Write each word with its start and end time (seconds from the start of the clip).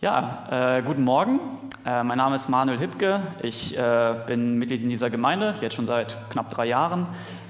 Ja, 0.00 0.76
äh, 0.76 0.82
guten 0.82 1.02
Morgen. 1.02 1.40
Äh, 1.84 2.04
mein 2.04 2.18
Name 2.18 2.36
ist 2.36 2.48
Manuel 2.48 2.78
Hipke. 2.78 3.20
Ich 3.42 3.76
äh, 3.76 4.14
bin 4.28 4.56
Mitglied 4.56 4.84
in 4.84 4.90
dieser 4.90 5.10
Gemeinde, 5.10 5.56
jetzt 5.60 5.74
schon 5.74 5.88
seit 5.88 6.16
knapp 6.30 6.50
drei 6.50 6.66
Jahren. 6.66 7.08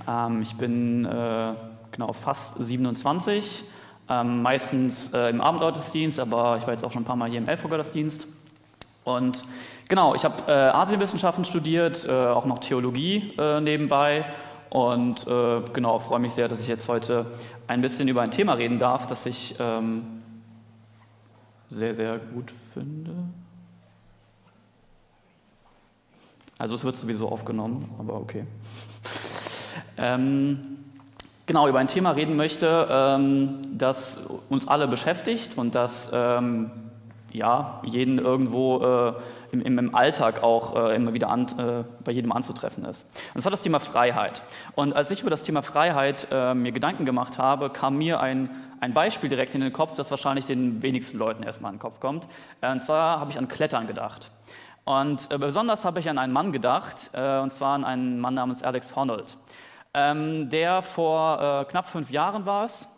Ähm, 0.08 0.40
ich 0.40 0.56
bin 0.56 1.04
äh, 1.04 1.52
genau 1.90 2.14
fast 2.14 2.54
27, 2.58 3.64
ähm, 4.08 4.40
meistens 4.40 5.12
äh, 5.12 5.28
im 5.28 5.42
Abendgottesdienst, 5.42 6.18
aber 6.20 6.56
ich 6.56 6.62
war 6.62 6.72
jetzt 6.72 6.84
auch 6.84 6.92
schon 6.92 7.02
ein 7.02 7.04
paar 7.04 7.16
Mal 7.16 7.28
hier 7.28 7.36
im 7.36 7.48
Elfgottesdienst. 7.50 8.26
Und 9.04 9.44
genau, 9.90 10.14
ich 10.14 10.24
habe 10.24 10.50
äh, 10.50 10.52
Asienwissenschaften 10.70 11.44
studiert, 11.44 12.08
auch 12.08 12.46
noch 12.46 12.60
Theologie 12.60 13.34
nebenbei. 13.60 14.24
Und 14.70 15.26
genau, 15.26 15.98
freue 15.98 16.18
mich 16.18 16.32
sehr, 16.32 16.48
dass 16.48 16.60
ich 16.60 16.68
jetzt 16.68 16.88
heute 16.88 17.26
ein 17.66 17.82
bisschen 17.82 18.08
über 18.08 18.22
ein 18.22 18.30
Thema 18.30 18.54
reden 18.54 18.78
darf, 18.78 19.06
das 19.06 19.24
ich 19.24 19.54
ähm, 19.58 20.17
sehr, 21.70 21.94
sehr 21.94 22.18
gut 22.18 22.50
finde. 22.50 23.14
Also 26.58 26.74
es 26.74 26.84
wird 26.84 26.96
sowieso 26.96 27.28
aufgenommen, 27.28 27.88
aber 27.98 28.14
okay. 28.14 28.44
ähm, 29.96 30.78
genau, 31.46 31.68
über 31.68 31.78
ein 31.78 31.86
Thema 31.86 32.10
reden 32.10 32.36
möchte, 32.36 32.88
ähm, 32.90 33.58
das 33.72 34.20
uns 34.48 34.66
alle 34.66 34.88
beschäftigt 34.88 35.56
und 35.56 35.74
das 35.74 36.10
ähm, 36.12 36.70
ja, 37.32 37.80
jeden 37.84 38.18
irgendwo 38.18 38.82
äh, 38.82 39.12
im, 39.52 39.78
im, 39.78 39.94
Alltag 39.94 40.42
auch 40.42 40.74
äh, 40.76 40.94
immer 40.96 41.14
wieder 41.14 41.28
an, 41.28 41.46
äh, 41.58 41.84
bei 42.04 42.12
jedem 42.12 42.32
anzutreffen 42.32 42.84
ist. 42.84 43.04
Und 43.04 43.36
das 43.36 43.44
war 43.44 43.50
das 43.50 43.62
Thema 43.62 43.80
Freiheit. 43.80 44.42
Und 44.74 44.94
als 44.94 45.10
ich 45.10 45.20
über 45.22 45.30
das 45.30 45.42
Thema 45.42 45.62
Freiheit 45.62 46.28
äh, 46.30 46.54
mir 46.54 46.72
Gedanken 46.72 47.04
gemacht 47.04 47.38
habe, 47.38 47.70
kam 47.70 47.96
mir 47.96 48.20
ein, 48.20 48.50
ein 48.80 48.94
Beispiel 48.94 49.28
direkt 49.28 49.54
in 49.54 49.60
den 49.60 49.72
Kopf, 49.72 49.96
das 49.96 50.10
wahrscheinlich 50.10 50.46
den 50.46 50.82
wenigsten 50.82 51.18
Leuten 51.18 51.42
erstmal 51.42 51.72
in 51.72 51.76
den 51.76 51.82
Kopf 51.82 52.00
kommt. 52.00 52.26
Äh, 52.60 52.72
und 52.72 52.82
zwar 52.82 53.20
habe 53.20 53.30
ich 53.30 53.38
an 53.38 53.48
Klettern 53.48 53.86
gedacht. 53.86 54.30
Und 54.84 55.30
äh, 55.30 55.38
besonders 55.38 55.84
habe 55.84 56.00
ich 56.00 56.08
an 56.08 56.18
einen 56.18 56.32
Mann 56.32 56.52
gedacht, 56.52 57.10
und 57.12 57.52
zwar 57.52 57.74
an 57.74 57.84
einen 57.84 58.20
Mann 58.20 58.34
namens 58.34 58.62
Alex 58.62 58.96
Honnold, 58.96 59.36
ähm, 59.92 60.48
der 60.48 60.82
vor 60.82 61.66
knapp 61.68 61.88
fünf 61.88 62.10
Jahren 62.10 62.46
war 62.46 62.64
es, 62.64 62.88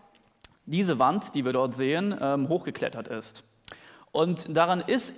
diese 0.67 0.99
Wand, 0.99 1.35
die 1.35 1.45
wir 1.45 1.53
dort 1.53 1.75
sehen, 1.75 2.15
ähm, 2.21 2.49
hochgeklettert 2.49 3.09
ist. 3.09 3.45
Und 4.13 4.57
daran 4.57 4.81
ist 4.81 5.13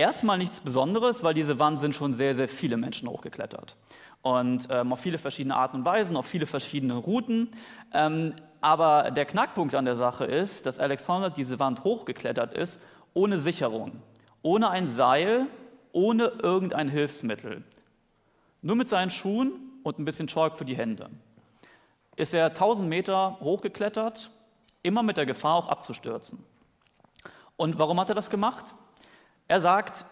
erstmal 0.00 0.38
nichts 0.38 0.60
Besonderes, 0.60 1.22
weil 1.22 1.34
diese 1.34 1.58
Wand 1.58 1.78
sind 1.78 1.94
schon 1.94 2.14
sehr, 2.14 2.34
sehr 2.34 2.48
viele 2.48 2.76
Menschen 2.76 3.08
hochgeklettert. 3.08 3.76
Und 4.22 4.66
ähm, 4.70 4.92
auf 4.92 5.00
viele 5.00 5.18
verschiedene 5.18 5.54
Arten 5.54 5.78
und 5.78 5.84
Weisen, 5.84 6.16
auf 6.16 6.26
viele 6.26 6.46
verschiedene 6.46 6.94
Routen. 6.94 7.50
Ähm, 7.92 8.34
aber 8.60 9.10
der 9.10 9.26
Knackpunkt 9.26 9.74
an 9.74 9.84
der 9.84 9.96
Sache 9.96 10.24
ist, 10.24 10.66
dass 10.66 10.78
Alexander 10.78 11.30
diese 11.30 11.58
Wand 11.58 11.84
hochgeklettert 11.84 12.54
ist, 12.54 12.80
ohne 13.14 13.38
Sicherung, 13.38 14.02
ohne 14.42 14.70
ein 14.70 14.90
Seil, 14.90 15.46
ohne 15.92 16.24
irgendein 16.42 16.88
Hilfsmittel. 16.88 17.62
Nur 18.62 18.76
mit 18.76 18.88
seinen 18.88 19.10
Schuhen 19.10 19.52
und 19.82 19.98
ein 19.98 20.04
bisschen 20.04 20.26
Chalk 20.26 20.54
für 20.54 20.64
die 20.64 20.76
Hände. 20.76 21.08
Ist 22.16 22.34
er 22.34 22.46
1000 22.46 22.88
Meter 22.88 23.38
hochgeklettert, 23.40 24.30
immer 24.82 25.02
mit 25.02 25.16
der 25.16 25.26
Gefahr 25.26 25.54
auch 25.56 25.68
abzustürzen. 25.68 26.44
Und 27.56 27.78
warum 27.78 28.00
hat 28.00 28.08
er 28.08 28.14
das 28.14 28.30
gemacht? 28.30 28.74
Er 29.50 29.60
sagt, 29.60 30.04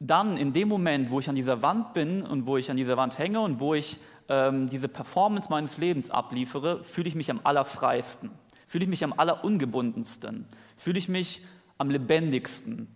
dann 0.00 0.38
in 0.38 0.54
dem 0.54 0.66
Moment, 0.66 1.10
wo 1.10 1.20
ich 1.20 1.28
an 1.28 1.34
dieser 1.34 1.60
Wand 1.60 1.92
bin 1.92 2.22
und 2.22 2.46
wo 2.46 2.56
ich 2.56 2.70
an 2.70 2.78
dieser 2.78 2.96
Wand 2.96 3.18
hänge 3.18 3.38
und 3.40 3.60
wo 3.60 3.74
ich 3.74 3.98
ähm, 4.30 4.70
diese 4.70 4.88
Performance 4.88 5.50
meines 5.50 5.76
Lebens 5.76 6.08
abliefere, 6.08 6.82
fühle 6.82 7.06
ich 7.06 7.14
mich 7.14 7.30
am 7.30 7.38
allerfreisten, 7.44 8.30
fühle 8.66 8.84
ich 8.84 8.88
mich 8.88 9.04
am 9.04 9.12
allerungebundensten, 9.14 10.46
fühle 10.78 10.98
ich 10.98 11.06
mich 11.10 11.42
am 11.76 11.90
lebendigsten. 11.90 12.88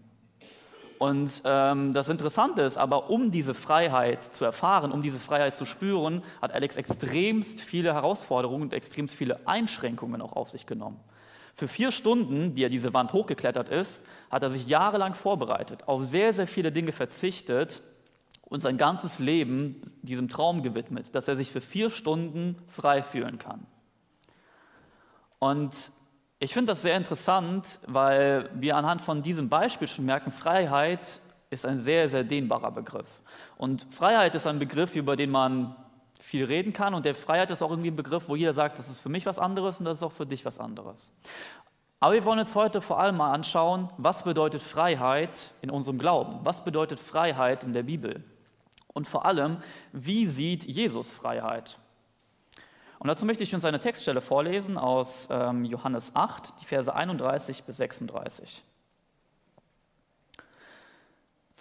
Und 0.98 1.43
ähm, 1.45 1.93
das 1.93 2.09
Interessante 2.09 2.63
ist 2.63 2.79
aber, 2.79 3.11
um 3.11 3.31
diese 3.31 3.53
Freiheit 3.53 4.25
zu 4.25 4.47
erfahren, 4.47 4.93
um 4.93 5.03
diese 5.03 5.20
Freiheit 5.20 5.59
zu 5.59 5.67
spüren, 5.67 6.23
hat 6.41 6.53
Alex 6.53 6.79
extremst 6.79 7.61
viele 7.61 7.93
Herausforderungen 7.93 8.63
und 8.63 8.73
extremst 8.73 9.14
viele 9.14 9.47
Einschränkungen 9.47 10.23
auch 10.23 10.33
auf 10.33 10.48
sich 10.48 10.64
genommen. 10.64 11.01
Für 11.55 11.68
vier 11.68 11.92
Stunden, 11.92 12.55
die 12.55 12.64
er 12.64 12.70
diese 12.70 12.95
Wand 12.95 13.13
hochgeklettert 13.13 13.68
ist, 13.68 14.02
hat 14.30 14.42
er 14.42 14.51
sich 14.51 14.67
jahrelang 14.67 15.14
vorbereitet, 15.14 15.86
auf 15.86 16.05
sehr, 16.05 16.33
sehr 16.33 16.46
viele 16.46 16.73
Dinge 16.73 16.92
verzichtet 16.92 17.83
und 18.45 18.61
sein 18.61 18.79
ganzes 18.79 19.18
Leben 19.18 19.80
diesem 20.02 20.29
Traum 20.29 20.63
gewidmet, 20.63 21.14
dass 21.14 21.29
er 21.29 21.36
sich 21.36 21.51
für 21.51 21.61
vier 21.61 21.90
Stunden 21.90 22.57
frei 22.67 23.02
fühlen 23.02 23.39
kann. 23.39 23.67
Und 25.39 25.92
ich 26.39 26.52
finde 26.52 26.73
das 26.73 26.83
sehr 26.83 26.96
interessant, 26.96 27.80
weil 27.86 28.51
wir 28.55 28.77
anhand 28.77 29.02
von 29.02 29.23
diesem 29.23 29.48
Beispiel 29.48 29.89
schon 29.89 30.05
merken, 30.05 30.33
Freiheit 30.33 31.20
ist 31.51 31.67
ein 31.67 31.80
sehr, 31.80 32.08
sehr 32.08 32.24
dehnbarer 32.24 32.73
Begriff. 32.73 33.20
Und 33.57 33.86
Freiheit 33.90 34.34
ist 34.34 34.46
ein 34.46 34.58
Begriff, 34.58 34.96
über 34.96 35.17
den 35.17 35.30
man 35.30 35.77
viel 36.22 36.44
reden 36.44 36.72
kann. 36.72 36.94
Und 36.94 37.05
der 37.05 37.14
Freiheit 37.14 37.50
ist 37.50 37.62
auch 37.62 37.70
irgendwie 37.70 37.90
ein 37.90 37.96
Begriff, 37.96 38.28
wo 38.28 38.36
jeder 38.36 38.55
sagt, 38.55 38.78
das 38.78 38.88
ist 38.88 39.00
für 39.00 39.08
mich 39.08 39.27
was 39.27 39.38
anderes 39.38 39.78
und 39.78 39.84
das 39.84 39.98
ist 39.98 40.02
auch 40.02 40.12
für 40.12 40.27
dich 40.27 40.44
was 40.44 40.58
anderes. 40.58 41.12
Aber 42.00 42.14
wir 42.14 42.24
wollen 42.24 42.38
jetzt 42.38 42.55
heute 42.55 42.80
vor 42.80 42.98
allem 42.98 43.16
mal 43.16 43.33
anschauen, 43.33 43.88
was 43.96 44.24
bedeutet 44.24 44.62
Freiheit 44.62 45.52
in 45.60 45.70
unserem 45.70 45.98
Glauben? 45.98 46.40
Was 46.42 46.64
bedeutet 46.64 46.98
Freiheit 46.98 47.64
in 47.64 47.72
der 47.72 47.84
Bibel? 47.84 48.24
Und 48.92 49.06
vor 49.06 49.24
allem, 49.24 49.58
wie 49.92 50.27
sieht 50.27 50.64
Jesus 50.64 51.10
Freiheit? 51.10 51.78
Und 52.98 53.08
dazu 53.08 53.27
möchte 53.27 53.42
ich 53.42 53.54
uns 53.54 53.64
eine 53.64 53.80
Textstelle 53.80 54.20
vorlesen 54.20 54.78
aus 54.78 55.28
ähm, 55.30 55.64
Johannes 55.64 56.14
8, 56.14 56.60
die 56.60 56.66
Verse 56.66 56.94
31 56.94 57.64
bis 57.64 57.78
36. 57.78 58.64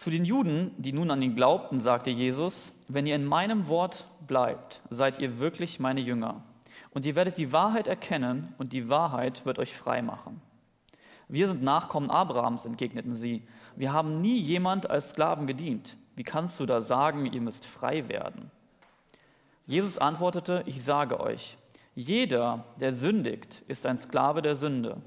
Zu 0.02 0.10
den 0.10 0.26
Juden, 0.26 0.72
die 0.80 0.94
nun 0.94 1.12
an 1.12 1.22
ihn 1.22 1.36
glaubten, 1.36 1.80
sagte 1.80 2.10
Jesus, 2.10 2.74
wenn 2.88 3.06
ihr 3.06 3.14
in 3.14 3.24
meinem 3.24 3.68
Wort 3.68 4.08
bleibt, 4.26 4.82
seid 4.90 5.20
ihr 5.20 5.38
wirklich 5.38 5.80
meine 5.80 6.02
Jünger. 6.02 6.42
Und 6.90 7.06
ihr 7.06 7.16
werdet 7.16 7.38
die 7.38 7.54
Wahrheit 7.54 7.88
erkennen 7.88 8.52
und 8.58 8.74
die 8.74 8.90
Wahrheit 8.90 9.46
wird 9.46 9.60
euch 9.60 9.76
frei 9.76 10.02
machen. 10.02 10.42
Wir 11.28 11.48
sind 11.48 11.62
Nachkommen 11.62 12.10
Abrahams, 12.10 12.66
entgegneten 12.66 13.16
sie. 13.16 13.44
Wir 13.76 13.94
haben 13.94 14.22
nie 14.22 14.40
jemand 14.40 14.90
als 14.90 15.12
Sklaven 15.12 15.46
gedient. 15.46 15.96
Wie 16.16 16.24
kannst 16.24 16.60
du 16.60 16.66
da 16.66 16.82
sagen, 16.82 17.32
ihr 17.32 17.42
müsst 17.42 17.68
frei 17.68 18.10
werden? 18.10 18.50
Jesus 19.68 20.00
antwortete, 20.00 20.64
ich 20.66 20.84
sage 20.84 21.20
euch, 21.20 21.60
jeder, 21.94 22.66
der 22.80 22.96
sündigt, 22.96 23.62
ist 23.68 23.86
ein 23.86 24.00
Sklave 24.00 24.42
der 24.42 24.56
Sünde. 24.56 24.98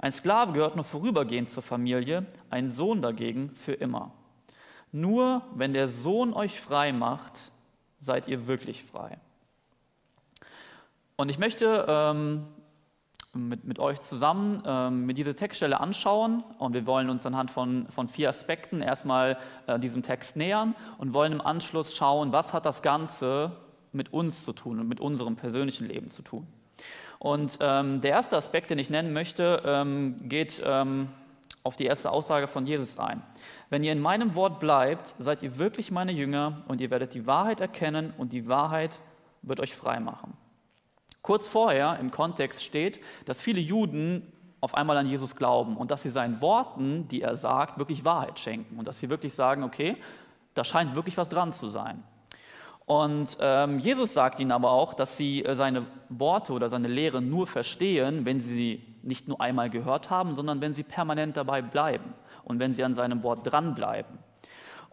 Ein 0.00 0.12
Sklave 0.12 0.52
gehört 0.52 0.74
nur 0.74 0.84
vorübergehend 0.84 1.48
zur 1.48 1.62
Familie, 1.62 2.26
ein 2.50 2.72
Sohn 2.72 3.02
dagegen 3.02 3.50
für 3.54 3.74
immer. 3.74 4.10
Nur 4.92 5.42
wenn 5.54 5.72
der 5.72 5.88
Sohn 5.88 6.34
euch 6.34 6.60
frei 6.60 6.92
macht, 6.92 7.50
seid 7.98 8.28
ihr 8.28 8.46
wirklich 8.46 8.84
frei. 8.84 9.18
Und 11.16 11.30
ich 11.30 11.38
möchte 11.38 11.86
ähm, 11.88 12.46
mit, 13.34 13.64
mit 13.64 13.78
euch 13.78 14.00
zusammen 14.00 14.62
ähm, 14.66 15.06
mir 15.06 15.14
diese 15.14 15.34
Textstelle 15.34 15.80
anschauen 15.80 16.44
und 16.58 16.74
wir 16.74 16.86
wollen 16.86 17.08
uns 17.08 17.24
anhand 17.24 17.50
von, 17.50 17.86
von 17.88 18.08
vier 18.08 18.28
Aspekten 18.28 18.82
erstmal 18.82 19.38
äh, 19.66 19.78
diesem 19.78 20.02
Text 20.02 20.36
nähern 20.36 20.74
und 20.98 21.14
wollen 21.14 21.32
im 21.32 21.40
Anschluss 21.40 21.96
schauen, 21.96 22.32
was 22.32 22.52
hat 22.52 22.66
das 22.66 22.82
Ganze 22.82 23.52
mit 23.92 24.12
uns 24.12 24.44
zu 24.44 24.52
tun 24.52 24.80
und 24.80 24.88
mit 24.88 25.00
unserem 25.00 25.36
persönlichen 25.36 25.86
Leben 25.86 26.10
zu 26.10 26.22
tun. 26.22 26.46
Und 27.18 27.58
ähm, 27.60 28.00
der 28.00 28.10
erste 28.10 28.36
Aspekt, 28.36 28.70
den 28.70 28.78
ich 28.78 28.90
nennen 28.90 29.12
möchte, 29.12 29.62
ähm, 29.64 30.16
geht 30.22 30.60
ähm, 30.64 31.08
auf 31.64 31.76
die 31.76 31.86
erste 31.86 32.10
Aussage 32.10 32.48
von 32.48 32.66
Jesus 32.66 32.98
ein. 32.98 33.22
Wenn 33.70 33.84
ihr 33.84 33.92
in 33.92 34.00
meinem 34.00 34.34
Wort 34.34 34.58
bleibt, 34.58 35.14
seid 35.18 35.42
ihr 35.42 35.58
wirklich 35.58 35.90
meine 35.90 36.12
Jünger 36.12 36.56
und 36.68 36.80
ihr 36.80 36.90
werdet 36.90 37.14
die 37.14 37.26
Wahrheit 37.26 37.60
erkennen 37.60 38.12
und 38.18 38.32
die 38.32 38.48
Wahrheit 38.48 38.98
wird 39.42 39.60
euch 39.60 39.74
frei 39.74 40.00
machen. 40.00 40.36
Kurz 41.22 41.46
vorher 41.46 41.98
im 42.00 42.10
Kontext 42.10 42.64
steht, 42.64 43.00
dass 43.26 43.40
viele 43.40 43.60
Juden 43.60 44.32
auf 44.60 44.74
einmal 44.74 44.96
an 44.96 45.08
Jesus 45.08 45.36
glauben 45.36 45.76
und 45.76 45.90
dass 45.90 46.02
sie 46.02 46.10
seinen 46.10 46.40
Worten, 46.40 47.08
die 47.08 47.22
er 47.22 47.36
sagt, 47.36 47.78
wirklich 47.78 48.04
Wahrheit 48.04 48.38
schenken 48.38 48.78
und 48.78 48.86
dass 48.86 48.98
sie 48.98 49.08
wirklich 49.08 49.34
sagen, 49.34 49.62
okay, 49.62 49.96
da 50.54 50.64
scheint 50.64 50.94
wirklich 50.94 51.16
was 51.16 51.28
dran 51.28 51.52
zu 51.52 51.68
sein. 51.68 52.02
Und 52.86 53.36
ähm, 53.40 53.78
Jesus 53.78 54.14
sagt 54.14 54.40
ihnen 54.40 54.52
aber 54.52 54.72
auch, 54.72 54.94
dass 54.94 55.16
sie 55.16 55.44
äh, 55.44 55.54
seine 55.54 55.86
Worte 56.08 56.52
oder 56.52 56.68
seine 56.68 56.88
Lehre 56.88 57.22
nur 57.22 57.46
verstehen, 57.46 58.24
wenn 58.24 58.40
sie 58.40 58.54
sie 58.54 58.82
nicht 59.02 59.28
nur 59.28 59.40
einmal 59.40 59.70
gehört 59.70 60.10
haben, 60.10 60.34
sondern 60.34 60.60
wenn 60.60 60.74
sie 60.74 60.82
permanent 60.82 61.36
dabei 61.36 61.62
bleiben 61.62 62.14
und 62.44 62.58
wenn 62.60 62.74
sie 62.74 62.84
an 62.84 62.94
seinem 62.94 63.22
Wort 63.22 63.50
dranbleiben. 63.50 64.18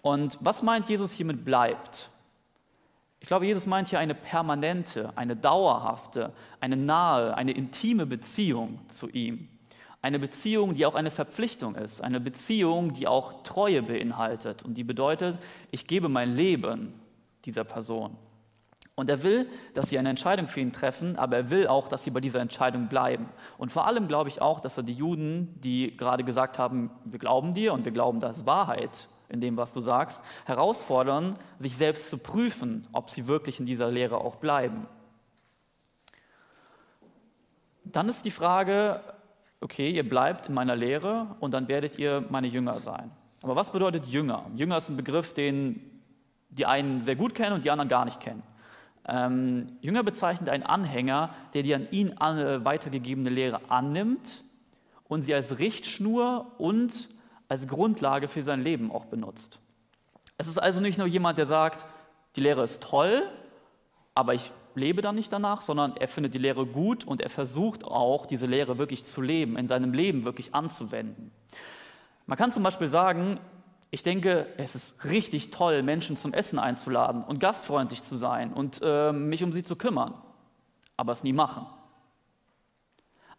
Und 0.02 0.38
was 0.42 0.64
meint 0.64 0.88
Jesus 0.88 1.14
hiermit 1.14 1.44
bleibt? 1.44 2.10
Ich 3.20 3.28
glaube, 3.28 3.46
Jesus 3.46 3.66
meint 3.66 3.90
hier 3.90 4.00
eine 4.00 4.16
permanente, 4.16 5.12
eine 5.16 5.36
dauerhafte, 5.36 6.32
eine 6.62 6.78
nahe, 6.78 7.36
eine 7.36 7.52
intime 7.52 8.06
Beziehung 8.06 8.80
zu 8.88 9.10
ihm. 9.10 9.50
Eine 10.02 10.20
Beziehung, 10.20 10.76
die 10.76 10.86
auch 10.86 10.96
eine 10.96 11.12
Verpflichtung 11.12 11.76
ist, 11.76 12.02
eine 12.02 12.22
Beziehung, 12.22 12.94
die 12.94 13.08
auch 13.08 13.44
Treue 13.44 13.84
beinhaltet 13.84 14.64
und 14.64 14.76
die 14.76 14.86
bedeutet, 14.86 15.38
ich 15.72 15.88
gebe 15.88 16.08
mein 16.08 16.36
Leben 16.38 16.94
dieser 17.46 17.64
Person. 17.64 18.18
Und 18.96 19.10
er 19.10 19.24
will, 19.24 19.50
dass 19.74 19.90
sie 19.90 19.98
eine 19.98 20.10
Entscheidung 20.10 20.50
für 20.50 20.60
ihn 20.60 20.74
treffen, 20.74 21.18
aber 21.18 21.38
er 21.38 21.50
will 21.50 21.68
auch, 21.68 21.88
dass 21.88 22.04
sie 22.04 22.12
bei 22.12 22.20
dieser 22.20 22.42
Entscheidung 22.42 22.90
bleiben. 22.90 23.30
Und 23.58 23.72
vor 23.72 23.88
allem 23.88 24.10
glaube 24.10 24.28
ich 24.28 24.42
auch, 24.42 24.60
dass 24.60 24.76
er 24.76 24.84
die 24.84 24.94
Juden, 24.94 25.58
die 25.62 25.96
gerade 25.96 26.26
gesagt 26.26 26.60
haben, 26.60 26.92
wir 27.06 27.18
glauben 27.18 27.54
dir 27.54 27.72
und 27.72 27.86
wir 27.86 27.94
glauben, 27.94 28.20
das 28.20 28.40
ist 28.40 28.46
Wahrheit 28.46 29.08
in 29.30 29.40
dem, 29.40 29.56
was 29.56 29.72
du 29.72 29.80
sagst, 29.80 30.22
herausfordern, 30.46 31.38
sich 31.58 31.78
selbst 31.78 32.10
zu 32.10 32.18
prüfen, 32.18 32.88
ob 32.92 33.10
sie 33.10 33.28
wirklich 33.28 33.60
in 33.60 33.66
dieser 33.66 33.90
Lehre 33.90 34.18
auch 34.18 34.36
bleiben. 34.36 34.86
Dann 37.86 38.10
ist 38.10 38.26
die 38.26 38.32
Frage, 38.32 39.00
okay, 39.62 39.92
ihr 39.92 40.08
bleibt 40.08 40.48
in 40.48 40.54
meiner 40.54 40.76
Lehre 40.76 41.36
und 41.40 41.54
dann 41.54 41.68
werdet 41.68 41.98
ihr 41.98 42.26
meine 42.30 42.48
Jünger 42.48 42.80
sein. 42.80 43.12
Aber 43.44 43.56
was 43.56 43.72
bedeutet 43.72 44.06
Jünger? 44.08 44.46
Jünger 44.56 44.78
ist 44.78 44.90
ein 44.90 44.98
Begriff, 44.98 45.34
den 45.34 45.89
die 46.50 46.66
einen 46.66 47.02
sehr 47.02 47.16
gut 47.16 47.36
kennen 47.36 47.54
und 47.54 47.66
die 47.66 47.72
anderen 47.72 47.90
gar 47.90 48.06
nicht 48.06 48.20
kennen. 48.20 48.44
Ähm, 49.08 49.78
Jünger 49.82 50.04
bezeichnet 50.04 50.50
einen 50.50 50.64
Anhänger, 50.64 51.30
der 51.54 51.64
die 51.64 51.74
an 51.74 51.88
ihn 51.92 52.14
weitergegebene 52.20 53.30
Lehre 53.30 53.62
annimmt 53.70 54.44
und 55.08 55.24
sie 55.24 55.34
als 55.34 55.60
Richtschnur 55.60 56.52
und 56.58 57.10
als 57.48 57.68
Grundlage 57.68 58.28
für 58.28 58.44
sein 58.44 58.64
Leben 58.64 58.92
auch 58.92 59.06
benutzt. 59.06 59.60
Es 60.38 60.48
ist 60.48 60.60
also 60.60 60.80
nicht 60.80 60.98
nur 60.98 61.08
jemand, 61.08 61.38
der 61.38 61.48
sagt, 61.48 61.86
die 62.36 62.42
Lehre 62.42 62.64
ist 62.64 62.82
toll, 62.82 63.24
aber 64.14 64.36
ich 64.36 64.52
lebe 64.76 65.02
dann 65.02 65.16
nicht 65.16 65.34
danach, 65.34 65.62
sondern 65.62 65.98
er 65.98 66.08
findet 66.08 66.36
die 66.36 66.40
Lehre 66.40 66.66
gut 66.66 67.06
und 67.06 67.22
er 67.22 67.30
versucht 67.30 67.84
auch, 67.84 68.26
diese 68.28 68.46
Lehre 68.46 68.78
wirklich 68.78 69.04
zu 69.04 69.22
leben, 69.22 69.58
in 69.58 69.68
seinem 69.68 69.94
Leben 69.94 70.26
wirklich 70.26 70.54
anzuwenden. 70.54 71.32
Man 72.28 72.38
kann 72.38 72.52
zum 72.52 72.62
Beispiel 72.62 72.88
sagen, 72.88 73.40
ich 73.92 74.04
denke, 74.04 74.48
es 74.58 74.76
ist 74.76 75.04
richtig 75.06 75.52
toll, 75.52 75.82
Menschen 75.82 76.16
zum 76.16 76.34
Essen 76.34 76.60
einzuladen 76.60 77.24
und 77.24 77.40
gastfreundlich 77.40 78.04
zu 78.04 78.18
sein 78.18 78.54
und 78.54 78.82
äh, 78.84 79.12
mich 79.12 79.44
um 79.44 79.52
sie 79.52 79.64
zu 79.64 79.76
kümmern, 79.76 80.14
aber 80.96 81.12
es 81.12 81.24
nie 81.24 81.34
machen. 81.34 81.66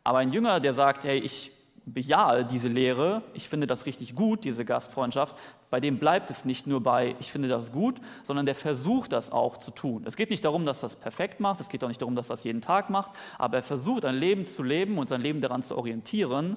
Aber 0.02 0.18
ein 0.18 0.32
Jünger, 0.32 0.60
der 0.60 0.72
sagt, 0.72 1.04
hey, 1.04 1.18
ich 1.18 1.52
bejahe 1.84 2.44
diese 2.44 2.68
Lehre, 2.68 3.22
ich 3.32 3.48
finde 3.48 3.66
das 3.66 3.86
richtig 3.86 4.14
gut, 4.14 4.44
diese 4.44 4.64
Gastfreundschaft, 4.64 5.36
bei 5.70 5.80
dem 5.80 5.98
bleibt 5.98 6.30
es 6.30 6.44
nicht 6.44 6.66
nur 6.66 6.82
bei, 6.82 7.14
ich 7.20 7.30
finde 7.30 7.48
das 7.48 7.72
gut, 7.72 8.00
sondern 8.22 8.46
der 8.46 8.54
versucht 8.54 9.12
das 9.12 9.30
auch 9.30 9.56
zu 9.56 9.70
tun. 9.70 10.02
Es 10.04 10.16
geht 10.16 10.30
nicht 10.30 10.44
darum, 10.44 10.66
dass 10.66 10.80
das 10.80 10.96
perfekt 10.96 11.40
macht, 11.40 11.60
es 11.60 11.68
geht 11.68 11.82
auch 11.84 11.88
nicht 11.88 12.00
darum, 12.00 12.16
dass 12.16 12.28
das 12.28 12.44
jeden 12.44 12.60
Tag 12.60 12.90
macht, 12.90 13.10
aber 13.38 13.58
er 13.58 13.62
versucht 13.62 14.04
ein 14.04 14.16
Leben 14.16 14.46
zu 14.46 14.62
leben 14.62 14.98
und 14.98 15.08
sein 15.08 15.20
Leben 15.20 15.40
daran 15.40 15.62
zu 15.62 15.76
orientieren, 15.76 16.56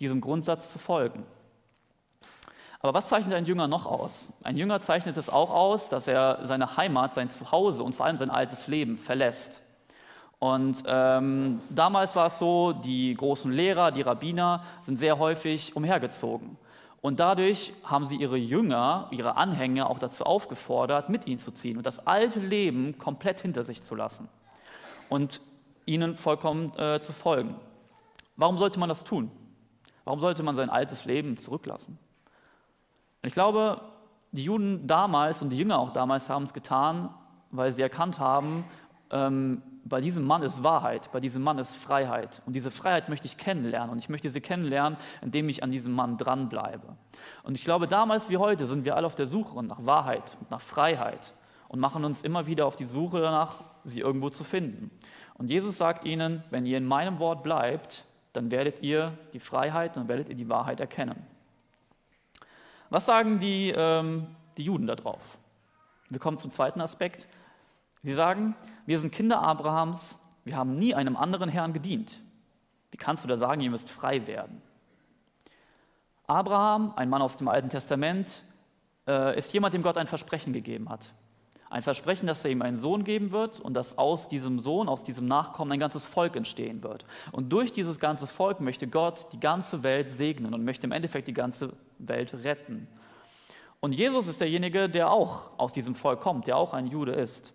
diesem 0.00 0.20
Grundsatz 0.20 0.72
zu 0.72 0.78
folgen. 0.78 1.24
Aber 2.84 2.92
was 2.92 3.06
zeichnet 3.06 3.34
ein 3.34 3.46
Jünger 3.46 3.66
noch 3.66 3.86
aus? 3.86 4.28
Ein 4.42 4.58
Jünger 4.58 4.82
zeichnet 4.82 5.16
es 5.16 5.30
auch 5.30 5.48
aus, 5.48 5.88
dass 5.88 6.06
er 6.06 6.40
seine 6.42 6.76
Heimat, 6.76 7.14
sein 7.14 7.30
Zuhause 7.30 7.82
und 7.82 7.94
vor 7.94 8.04
allem 8.04 8.18
sein 8.18 8.28
altes 8.28 8.68
Leben 8.68 8.98
verlässt. 8.98 9.62
Und 10.38 10.82
ähm, 10.86 11.60
damals 11.70 12.14
war 12.14 12.26
es 12.26 12.38
so, 12.38 12.74
die 12.74 13.14
großen 13.14 13.50
Lehrer, 13.50 13.90
die 13.90 14.02
Rabbiner 14.02 14.58
sind 14.80 14.98
sehr 14.98 15.18
häufig 15.18 15.74
umhergezogen. 15.74 16.58
Und 17.00 17.20
dadurch 17.20 17.72
haben 17.84 18.04
sie 18.04 18.16
ihre 18.16 18.36
Jünger, 18.36 19.08
ihre 19.10 19.38
Anhänger 19.38 19.88
auch 19.88 19.98
dazu 19.98 20.24
aufgefordert, 20.24 21.08
mit 21.08 21.26
ihnen 21.26 21.40
zu 21.40 21.52
ziehen 21.52 21.78
und 21.78 21.86
das 21.86 22.06
alte 22.06 22.40
Leben 22.40 22.98
komplett 22.98 23.40
hinter 23.40 23.64
sich 23.64 23.82
zu 23.82 23.94
lassen 23.94 24.28
und 25.08 25.40
ihnen 25.86 26.16
vollkommen 26.16 26.70
äh, 26.76 27.00
zu 27.00 27.14
folgen. 27.14 27.58
Warum 28.36 28.58
sollte 28.58 28.78
man 28.78 28.90
das 28.90 29.04
tun? 29.04 29.30
Warum 30.04 30.20
sollte 30.20 30.42
man 30.42 30.54
sein 30.54 30.68
altes 30.68 31.06
Leben 31.06 31.38
zurücklassen? 31.38 31.98
Und 33.24 33.28
ich 33.28 33.32
glaube, 33.32 33.80
die 34.32 34.44
Juden 34.44 34.86
damals 34.86 35.40
und 35.40 35.48
die 35.48 35.56
Jünger 35.56 35.78
auch 35.78 35.94
damals 35.94 36.28
haben 36.28 36.44
es 36.44 36.52
getan, 36.52 37.08
weil 37.50 37.72
sie 37.72 37.80
erkannt 37.80 38.18
haben, 38.18 38.66
ähm, 39.10 39.62
bei 39.86 40.02
diesem 40.02 40.26
Mann 40.26 40.42
ist 40.42 40.62
Wahrheit, 40.62 41.10
bei 41.10 41.20
diesem 41.20 41.42
Mann 41.42 41.56
ist 41.56 41.74
Freiheit. 41.74 42.42
Und 42.44 42.54
diese 42.54 42.70
Freiheit 42.70 43.08
möchte 43.08 43.26
ich 43.26 43.38
kennenlernen. 43.38 43.88
Und 43.88 43.98
ich 43.98 44.10
möchte 44.10 44.28
sie 44.28 44.42
kennenlernen, 44.42 44.98
indem 45.22 45.48
ich 45.48 45.62
an 45.62 45.70
diesem 45.70 45.94
Mann 45.94 46.18
dranbleibe. 46.18 46.86
Und 47.44 47.54
ich 47.54 47.64
glaube, 47.64 47.88
damals 47.88 48.28
wie 48.28 48.36
heute 48.36 48.66
sind 48.66 48.84
wir 48.84 48.94
alle 48.94 49.06
auf 49.06 49.14
der 49.14 49.26
Suche 49.26 49.62
nach 49.62 49.86
Wahrheit 49.86 50.36
und 50.38 50.50
nach 50.50 50.60
Freiheit 50.60 51.32
und 51.68 51.80
machen 51.80 52.04
uns 52.04 52.20
immer 52.20 52.46
wieder 52.46 52.66
auf 52.66 52.76
die 52.76 52.84
Suche 52.84 53.22
danach, 53.22 53.64
sie 53.84 54.00
irgendwo 54.00 54.28
zu 54.28 54.44
finden. 54.44 54.90
Und 55.32 55.48
Jesus 55.48 55.78
sagt 55.78 56.04
ihnen, 56.04 56.44
wenn 56.50 56.66
ihr 56.66 56.76
in 56.76 56.84
meinem 56.84 57.18
Wort 57.18 57.42
bleibt, 57.42 58.04
dann 58.34 58.50
werdet 58.50 58.82
ihr 58.82 59.16
die 59.32 59.40
Freiheit 59.40 59.96
und 59.96 60.08
werdet 60.08 60.28
ihr 60.28 60.34
die 60.34 60.50
Wahrheit 60.50 60.78
erkennen. 60.80 61.33
Was 62.94 63.06
sagen 63.06 63.40
die, 63.40 63.72
ähm, 63.76 64.28
die 64.56 64.62
Juden 64.62 64.86
darauf? 64.86 65.40
Wir 66.10 66.20
kommen 66.20 66.38
zum 66.38 66.48
zweiten 66.48 66.80
Aspekt. 66.80 67.26
Sie 68.04 68.12
sagen, 68.12 68.54
wir 68.86 69.00
sind 69.00 69.10
Kinder 69.10 69.42
Abrahams, 69.42 70.16
wir 70.44 70.56
haben 70.56 70.76
nie 70.76 70.94
einem 70.94 71.16
anderen 71.16 71.48
Herrn 71.48 71.72
gedient. 71.72 72.22
Wie 72.92 72.96
kannst 72.96 73.24
du 73.24 73.28
da 73.28 73.36
sagen, 73.36 73.62
ihr 73.62 73.70
müsst 73.72 73.90
frei 73.90 74.28
werden? 74.28 74.62
Abraham, 76.28 76.92
ein 76.94 77.08
Mann 77.10 77.20
aus 77.20 77.36
dem 77.36 77.48
Alten 77.48 77.68
Testament, 77.68 78.44
äh, 79.08 79.36
ist 79.36 79.52
jemand, 79.52 79.74
dem 79.74 79.82
Gott 79.82 79.98
ein 79.98 80.06
Versprechen 80.06 80.52
gegeben 80.52 80.88
hat. 80.88 81.12
Ein 81.74 81.82
Versprechen, 81.82 82.28
dass 82.28 82.44
er 82.44 82.52
ihm 82.52 82.62
einen 82.62 82.78
Sohn 82.78 83.02
geben 83.02 83.32
wird 83.32 83.58
und 83.58 83.74
dass 83.74 83.98
aus 83.98 84.28
diesem 84.28 84.60
Sohn, 84.60 84.88
aus 84.88 85.02
diesem 85.02 85.26
Nachkommen 85.26 85.72
ein 85.72 85.80
ganzes 85.80 86.04
Volk 86.04 86.36
entstehen 86.36 86.84
wird. 86.84 87.04
Und 87.32 87.52
durch 87.52 87.72
dieses 87.72 87.98
ganze 87.98 88.28
Volk 88.28 88.60
möchte 88.60 88.86
Gott 88.86 89.26
die 89.32 89.40
ganze 89.40 89.82
Welt 89.82 90.12
segnen 90.12 90.54
und 90.54 90.64
möchte 90.64 90.86
im 90.86 90.92
Endeffekt 90.92 91.26
die 91.26 91.32
ganze 91.32 91.72
Welt 91.98 92.32
retten. 92.44 92.86
Und 93.80 93.92
Jesus 93.92 94.28
ist 94.28 94.40
derjenige, 94.40 94.88
der 94.88 95.10
auch 95.10 95.50
aus 95.58 95.72
diesem 95.72 95.96
Volk 95.96 96.20
kommt, 96.20 96.46
der 96.46 96.58
auch 96.58 96.74
ein 96.74 96.86
Jude 96.86 97.10
ist. 97.10 97.54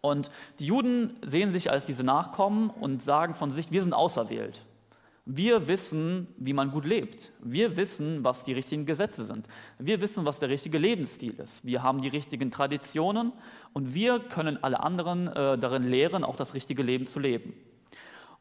Und 0.00 0.30
die 0.60 0.66
Juden 0.66 1.18
sehen 1.24 1.50
sich 1.50 1.68
als 1.68 1.84
diese 1.84 2.04
Nachkommen 2.04 2.70
und 2.70 3.02
sagen 3.02 3.34
von 3.34 3.50
sich, 3.50 3.72
wir 3.72 3.82
sind 3.82 3.92
auserwählt. 3.92 4.64
Wir 5.24 5.68
wissen, 5.68 6.26
wie 6.36 6.52
man 6.52 6.72
gut 6.72 6.84
lebt. 6.84 7.32
Wir 7.40 7.76
wissen, 7.76 8.24
was 8.24 8.42
die 8.42 8.54
richtigen 8.54 8.86
Gesetze 8.86 9.22
sind. 9.22 9.46
Wir 9.78 10.00
wissen, 10.00 10.24
was 10.24 10.40
der 10.40 10.48
richtige 10.48 10.78
Lebensstil 10.78 11.34
ist. 11.34 11.64
Wir 11.64 11.84
haben 11.84 12.00
die 12.00 12.08
richtigen 12.08 12.50
Traditionen 12.50 13.32
und 13.72 13.94
wir 13.94 14.18
können 14.18 14.62
alle 14.64 14.80
anderen 14.80 15.28
äh, 15.28 15.56
darin 15.58 15.84
lehren, 15.84 16.24
auch 16.24 16.34
das 16.34 16.54
richtige 16.54 16.82
Leben 16.82 17.06
zu 17.06 17.20
leben. 17.20 17.54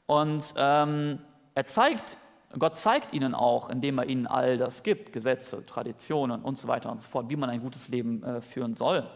Und 0.07 0.55
ähm, 0.57 1.19
er 1.53 1.65
zeigt, 1.67 2.17
Gott 2.57 2.77
zeigt 2.77 3.13
ihnen 3.13 3.35
auch, 3.35 3.69
indem 3.69 3.99
er 3.99 4.09
ihnen 4.09 4.25
all 4.25 4.57
das 4.57 4.81
gibt, 4.81 5.13
Gesetze, 5.13 5.63
Traditionen 5.65 6.41
und 6.41 6.57
so 6.57 6.67
weiter 6.67 6.91
und 6.91 6.99
so 6.99 7.07
fort, 7.07 7.29
wie 7.29 7.35
man 7.35 7.51
ein 7.51 7.61
gutes 7.61 7.89
Leben 7.89 8.23
äh, 8.23 8.41
führen 8.41 8.73
soll. 8.73 9.07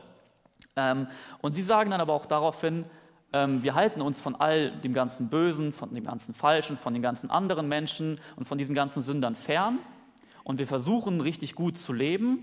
Ähm, 0.76 1.08
und 1.42 1.54
sie 1.54 1.64
sagen 1.64 1.90
dann 1.90 2.02
aber 2.02 2.14
auch 2.14 2.28
daraufhin, 2.28 2.86
wir 3.36 3.76
halten 3.76 4.02
uns 4.02 4.22
von 4.22 4.36
all 4.36 4.72
dem 4.72 4.94
ganzen 4.94 5.28
Bösen, 5.28 5.74
von 5.74 5.94
dem 5.94 6.04
ganzen 6.04 6.34
Falschen, 6.34 6.78
von 6.78 6.94
den 6.94 7.02
ganzen 7.02 7.30
anderen 7.30 7.68
Menschen 7.68 8.20
und 8.38 8.48
von 8.48 8.58
diesen 8.58 8.76
ganzen 8.76 9.02
Sündern 9.02 9.36
fern. 9.36 9.80
Und 10.44 10.60
wir 10.60 10.68
versuchen 10.68 11.20
richtig 11.20 11.56
gut 11.56 11.78
zu 11.78 11.92
leben. 11.92 12.40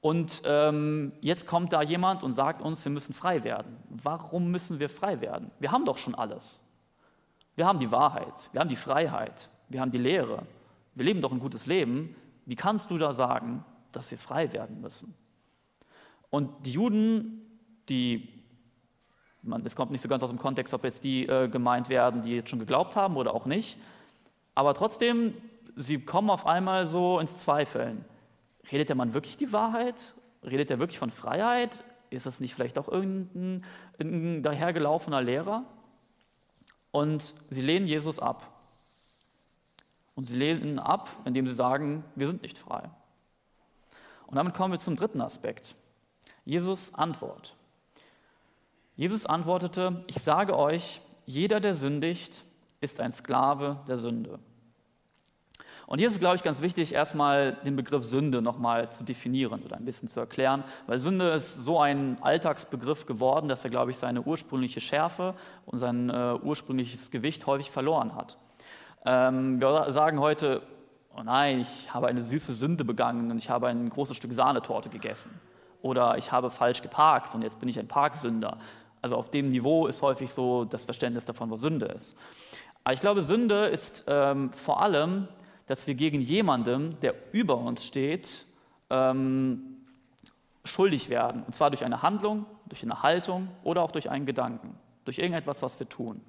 Und 0.00 0.42
ähm, 0.44 1.12
jetzt 1.20 1.46
kommt 1.46 1.72
da 1.72 1.82
jemand 1.82 2.22
und 2.22 2.34
sagt 2.34 2.62
uns, 2.62 2.84
wir 2.84 2.92
müssen 2.92 3.12
frei 3.12 3.42
werden. 3.42 3.76
Warum 3.88 4.50
müssen 4.50 4.78
wir 4.78 4.88
frei 4.88 5.20
werden? 5.20 5.50
Wir 5.58 5.72
haben 5.72 5.84
doch 5.84 5.98
schon 5.98 6.14
alles. 6.14 6.60
Wir 7.56 7.66
haben 7.66 7.80
die 7.80 7.90
Wahrheit, 7.90 8.50
wir 8.52 8.60
haben 8.60 8.68
die 8.68 8.76
Freiheit, 8.76 9.48
wir 9.68 9.80
haben 9.80 9.90
die 9.90 9.98
Lehre. 9.98 10.46
Wir 10.94 11.04
leben 11.04 11.20
doch 11.20 11.32
ein 11.32 11.40
gutes 11.40 11.66
Leben. 11.66 12.14
Wie 12.46 12.54
kannst 12.54 12.92
du 12.92 12.98
da 12.98 13.12
sagen, 13.12 13.64
dass 13.90 14.12
wir 14.12 14.18
frei 14.18 14.52
werden 14.52 14.80
müssen? 14.80 15.12
Und 16.30 16.50
die 16.64 16.70
Juden, 16.70 17.42
die 17.88 18.37
es 19.64 19.76
kommt 19.76 19.90
nicht 19.90 20.02
so 20.02 20.08
ganz 20.08 20.22
aus 20.22 20.30
dem 20.30 20.38
Kontext, 20.38 20.74
ob 20.74 20.84
jetzt 20.84 21.04
die 21.04 21.26
äh, 21.26 21.48
gemeint 21.48 21.88
werden, 21.88 22.22
die 22.22 22.36
jetzt 22.36 22.50
schon 22.50 22.58
geglaubt 22.58 22.96
haben 22.96 23.16
oder 23.16 23.34
auch 23.34 23.46
nicht. 23.46 23.78
Aber 24.54 24.74
trotzdem, 24.74 25.34
sie 25.76 26.00
kommen 26.00 26.30
auf 26.30 26.46
einmal 26.46 26.86
so 26.86 27.20
ins 27.20 27.38
Zweifeln. 27.38 28.04
Redet 28.70 28.88
der 28.88 28.96
Mann 28.96 29.14
wirklich 29.14 29.36
die 29.36 29.52
Wahrheit? 29.52 30.14
Redet 30.42 30.70
er 30.70 30.78
wirklich 30.78 30.98
von 30.98 31.10
Freiheit? 31.10 31.84
Ist 32.10 32.26
das 32.26 32.40
nicht 32.40 32.54
vielleicht 32.54 32.78
auch 32.78 32.88
irgendein, 32.88 33.64
irgendein 33.98 34.42
dahergelaufener 34.42 35.22
Lehrer? 35.22 35.64
Und 36.90 37.34
sie 37.50 37.62
lehnen 37.62 37.86
Jesus 37.86 38.18
ab. 38.18 38.50
Und 40.14 40.24
sie 40.24 40.36
lehnen 40.36 40.64
ihn 40.64 40.78
ab, 40.78 41.08
indem 41.24 41.46
sie 41.46 41.54
sagen, 41.54 42.04
wir 42.16 42.26
sind 42.26 42.42
nicht 42.42 42.58
frei. 42.58 42.90
Und 44.26 44.36
damit 44.36 44.54
kommen 44.54 44.72
wir 44.72 44.78
zum 44.78 44.96
dritten 44.96 45.20
Aspekt. 45.20 45.76
Jesus 46.44 46.92
Antwort. 46.94 47.56
Jesus 48.98 49.26
antwortete, 49.26 50.02
ich 50.08 50.16
sage 50.16 50.58
euch, 50.58 51.00
jeder, 51.24 51.60
der 51.60 51.74
sündigt, 51.74 52.44
ist 52.80 52.98
ein 52.98 53.12
Sklave 53.12 53.78
der 53.86 53.96
Sünde. 53.96 54.40
Und 55.86 56.00
hier 56.00 56.08
ist 56.08 56.14
es, 56.14 56.18
glaube 56.18 56.34
ich, 56.34 56.42
ganz 56.42 56.62
wichtig, 56.62 56.92
erstmal 56.92 57.52
den 57.64 57.76
Begriff 57.76 58.04
Sünde 58.04 58.42
nochmal 58.42 58.90
zu 58.90 59.04
definieren 59.04 59.62
oder 59.62 59.76
ein 59.76 59.84
bisschen 59.84 60.08
zu 60.08 60.18
erklären, 60.18 60.64
weil 60.88 60.98
Sünde 60.98 61.28
ist 61.28 61.62
so 61.62 61.78
ein 61.78 62.18
Alltagsbegriff 62.22 63.06
geworden, 63.06 63.48
dass 63.48 63.62
er, 63.62 63.70
glaube 63.70 63.92
ich, 63.92 63.98
seine 63.98 64.22
ursprüngliche 64.22 64.80
Schärfe 64.80 65.30
und 65.64 65.78
sein 65.78 66.10
äh, 66.10 66.34
ursprüngliches 66.42 67.12
Gewicht 67.12 67.46
häufig 67.46 67.70
verloren 67.70 68.16
hat. 68.16 68.36
Ähm, 69.06 69.60
wir 69.60 69.92
sagen 69.92 70.18
heute, 70.18 70.60
oh 71.16 71.22
nein, 71.22 71.60
ich 71.60 71.94
habe 71.94 72.08
eine 72.08 72.24
süße 72.24 72.52
Sünde 72.52 72.84
begangen 72.84 73.30
und 73.30 73.38
ich 73.38 73.48
habe 73.48 73.68
ein 73.68 73.90
großes 73.90 74.16
Stück 74.16 74.32
Sahnetorte 74.32 74.88
gegessen. 74.88 75.30
Oder 75.82 76.18
ich 76.18 76.32
habe 76.32 76.50
falsch 76.50 76.82
geparkt 76.82 77.36
und 77.36 77.42
jetzt 77.42 77.60
bin 77.60 77.68
ich 77.68 77.78
ein 77.78 77.86
Parksünder. 77.86 78.58
Also 79.02 79.16
auf 79.16 79.30
dem 79.30 79.50
Niveau 79.50 79.86
ist 79.86 80.02
häufig 80.02 80.30
so 80.30 80.64
das 80.64 80.84
Verständnis 80.84 81.24
davon, 81.24 81.50
was 81.50 81.60
Sünde 81.60 81.86
ist. 81.86 82.16
Aber 82.84 82.94
ich 82.94 83.00
glaube, 83.00 83.22
Sünde 83.22 83.66
ist 83.66 84.04
ähm, 84.06 84.52
vor 84.52 84.82
allem, 84.82 85.28
dass 85.66 85.86
wir 85.86 85.94
gegen 85.94 86.20
jemanden, 86.20 86.98
der 87.00 87.14
über 87.32 87.58
uns 87.58 87.84
steht, 87.84 88.46
ähm, 88.90 89.78
schuldig 90.64 91.08
werden. 91.08 91.42
Und 91.46 91.54
zwar 91.54 91.70
durch 91.70 91.84
eine 91.84 92.02
Handlung, 92.02 92.46
durch 92.66 92.82
eine 92.82 93.02
Haltung 93.02 93.48
oder 93.64 93.82
auch 93.82 93.90
durch 93.90 94.10
einen 94.10 94.26
Gedanken, 94.26 94.76
durch 95.04 95.18
irgendetwas, 95.18 95.62
was 95.62 95.78
wir 95.78 95.88
tun. 95.88 96.20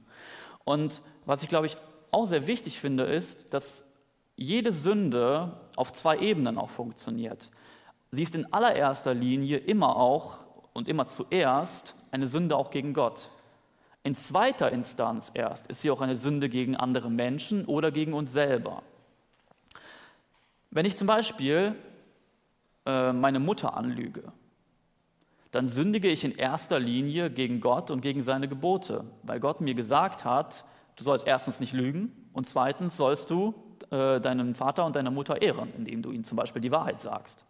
Und 0.65 1.01
was 1.25 1.43
ich, 1.43 1.49
glaube 1.49 1.67
ich, 1.67 1.77
auch 2.11 2.25
sehr 2.25 2.47
wichtig 2.47 2.79
finde, 2.79 3.03
ist, 3.03 3.53
dass 3.53 3.85
jede 4.35 4.71
Sünde 4.71 5.59
auf 5.75 5.93
zwei 5.93 6.17
Ebenen 6.17 6.57
auch 6.57 6.69
funktioniert. 6.69 7.49
Sie 8.11 8.23
ist 8.23 8.35
in 8.35 8.51
allererster 8.51 9.13
Linie 9.13 9.57
immer 9.57 9.95
auch 9.95 10.45
und 10.73 10.87
immer 10.87 11.07
zuerst 11.07 11.95
eine 12.11 12.27
Sünde 12.27 12.55
auch 12.55 12.71
gegen 12.71 12.93
Gott. 12.93 13.29
In 14.03 14.15
zweiter 14.15 14.71
Instanz 14.71 15.31
erst 15.33 15.67
ist 15.67 15.81
sie 15.81 15.91
auch 15.91 16.01
eine 16.01 16.17
Sünde 16.17 16.49
gegen 16.49 16.75
andere 16.75 17.09
Menschen 17.09 17.65
oder 17.65 17.91
gegen 17.91 18.13
uns 18.13 18.31
selber. 18.31 18.81
Wenn 20.71 20.85
ich 20.85 20.95
zum 20.95 21.07
Beispiel 21.07 21.75
äh, 22.85 23.11
meine 23.11 23.39
Mutter 23.39 23.75
anlüge, 23.75 24.31
dann 25.51 25.67
sündige 25.67 26.09
ich 26.09 26.23
in 26.23 26.31
erster 26.31 26.79
Linie 26.79 27.29
gegen 27.29 27.59
Gott 27.59 27.91
und 27.91 28.01
gegen 28.01 28.23
seine 28.23 28.47
Gebote, 28.47 29.03
weil 29.23 29.39
Gott 29.39 29.61
mir 29.61 29.73
gesagt 29.73 30.23
hat, 30.23 30.63
du 30.95 31.03
sollst 31.03 31.25
erstens 31.27 31.59
nicht 31.59 31.73
lügen 31.73 32.29
und 32.33 32.47
zweitens 32.47 32.97
sollst 32.97 33.31
du 33.31 33.55
äh, 33.89 34.21
deinen 34.21 34.53
Vater 34.53 34.85
und 34.85 34.95
deine 34.95 35.11
Mutter 35.11 35.41
ehren, 35.41 35.73
indem 35.75 36.03
du 36.03 36.11
ihnen 36.11 36.23
zum 36.23 36.35
Beispiel 36.35 36.61
die 36.61 36.71
Wahrheit 36.71 37.01
sagst. 37.01 37.45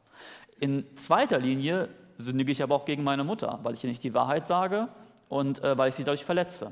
In 0.59 0.85
zweiter 0.95 1.39
Linie 1.39 1.89
sündige 2.19 2.51
ich 2.51 2.61
aber 2.61 2.75
auch 2.75 2.85
gegen 2.85 3.03
meine 3.03 3.23
Mutter, 3.23 3.59
weil 3.63 3.73
ich 3.73 3.83
ihr 3.83 3.89
nicht 3.89 4.03
die 4.03 4.13
Wahrheit 4.13 4.45
sage 4.45 4.89
und 5.29 5.63
äh, 5.63 5.77
weil 5.77 5.89
ich 5.89 5.95
sie 5.95 6.03
dadurch 6.03 6.25
verletze. 6.25 6.71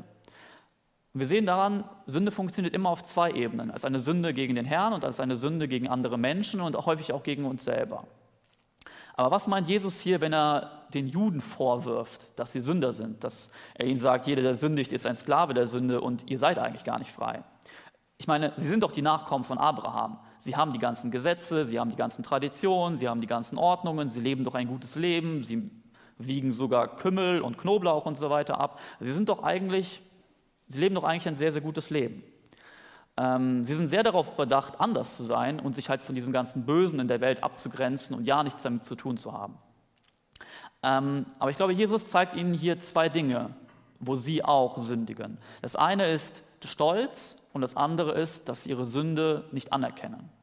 Wir 1.13 1.25
sehen 1.25 1.48
daran, 1.48 1.84
Sünde 2.06 2.32
funktioniert 2.32 2.75
immer 2.75 2.89
auf 2.89 3.01
zwei 3.01 3.32
Ebenen, 3.32 3.72
als 3.72 3.86
eine 3.86 4.00
Sünde 4.00 4.34
gegen 4.34 4.54
den 4.54 4.66
Herrn 4.66 4.94
und 4.94 5.04
als 5.04 5.20
eine 5.20 5.36
Sünde 5.36 5.68
gegen 5.68 5.88
andere 5.88 6.18
Menschen 6.18 6.62
und 6.62 6.75
häufig 6.86 7.12
auch 7.13 7.24
gegen 7.24 7.46
uns 7.46 7.63
selber. 7.63 8.06
Aber 9.16 9.32
was 9.32 9.48
meint 9.48 9.68
Jesus 9.68 10.00
hier, 10.00 10.22
wenn 10.22 10.34
er 10.34 10.84
den 10.94 11.08
Juden 11.08 11.42
vorwirft, 11.42 12.38
dass 12.38 12.51
sie 12.51 12.62
Sünder 12.62 12.94
sind, 12.94 13.24
dass 13.24 13.50
er 13.74 13.88
ihnen 13.88 14.00
sagt, 14.00 14.27
jeder, 14.27 14.44
der 14.44 14.54
sündigt, 14.54 14.94
ist 14.94 15.08
ein 15.08 15.16
Sklave 15.16 15.56
der 15.56 15.66
Sünde 15.66 16.01
und 16.01 16.30
ihr 16.30 16.38
seid 16.38 16.60
eigentlich 16.60 16.84
gar 16.84 17.00
nicht 17.00 17.12
frei? 17.12 17.44
Ich 18.20 18.27
meine, 18.27 18.54
sie 18.58 18.68
sind 18.68 18.84
doch 18.84 18.92
die 18.92 19.01
Nachkommen 19.01 19.44
von 19.44 19.58
Abraham. 19.58 20.20
Sie 20.48 20.56
haben 20.56 20.72
die 20.72 20.80
ganzen 20.80 21.12
Gesetze, 21.12 21.66
sie 21.66 21.77
haben 21.77 21.89
die 21.89 21.98
ganzen 21.98 22.24
Traditionen, 22.24 22.96
sie 22.96 23.10
haben 23.10 23.20
die 23.20 23.27
ganzen 23.27 23.58
Ordnungen, 23.58 24.10
sie 24.10 24.22
leben 24.22 24.46
doch 24.46 24.56
ein 24.56 24.70
gutes 24.70 24.96
Leben, 24.96 25.44
sie 25.44 25.70
wiegen 26.18 26.54
sogar 26.54 26.96
Kümmel 26.96 27.42
und 27.42 27.58
Knoblauch 27.58 28.06
und 28.06 28.18
so 28.18 28.30
weiter 28.30 28.58
ab. 28.58 28.80
Sie 29.01 29.12
sind 29.12 29.27
doch 29.27 29.44
eigentlich, 29.44 30.01
sie 30.68 30.80
leben 30.80 30.96
doch 30.96 31.04
eigentlich 31.04 31.27
ein 31.27 31.36
sehr, 31.36 31.51
sehr 31.51 31.62
gutes 31.62 31.89
Leben. 31.89 32.24
Ähm, 33.18 33.66
sie 33.66 33.75
sind 33.75 33.89
sehr 33.89 34.04
darauf 34.04 34.38
bedacht, 34.38 34.80
anders 34.80 35.18
zu 35.18 35.25
sein 35.25 35.60
und 35.60 35.75
sich 35.75 35.89
halt 35.89 36.01
von 36.01 36.16
diesem 36.16 36.32
ganzen 36.32 36.66
Bösen 36.66 37.01
in 37.01 37.10
der 37.10 37.20
Welt 37.20 37.44
abzugrenzen 37.44 38.16
und 38.16 38.24
ja 38.24 38.42
nichts 38.42 38.63
damit 38.63 38.86
zu 38.86 38.96
tun 38.96 39.18
zu 39.18 39.34
haben. 39.34 39.58
Ähm, 40.82 41.25
aber 41.39 41.51
ich 41.51 41.58
glaube, 41.58 41.74
Jesus 41.74 42.08
zeigt 42.08 42.36
ihnen 42.36 42.54
hier 42.54 42.80
zwei 42.80 43.10
Dinge, 43.10 43.50
wo 44.00 44.16
sie 44.16 44.46
auch 44.46 44.77
sündigen. 44.77 45.39
Das 45.62 45.75
eine 45.75 46.08
ist 46.08 46.42
Stolz 46.63 47.36
und 47.51 47.60
das 47.60 47.75
andere 47.75 48.13
ist, 48.13 48.48
dass 48.48 48.63
sie 48.63 48.70
ihre 48.70 48.86
Sünde 48.86 49.44
nicht 49.51 49.74
anerkennen. 49.74 50.37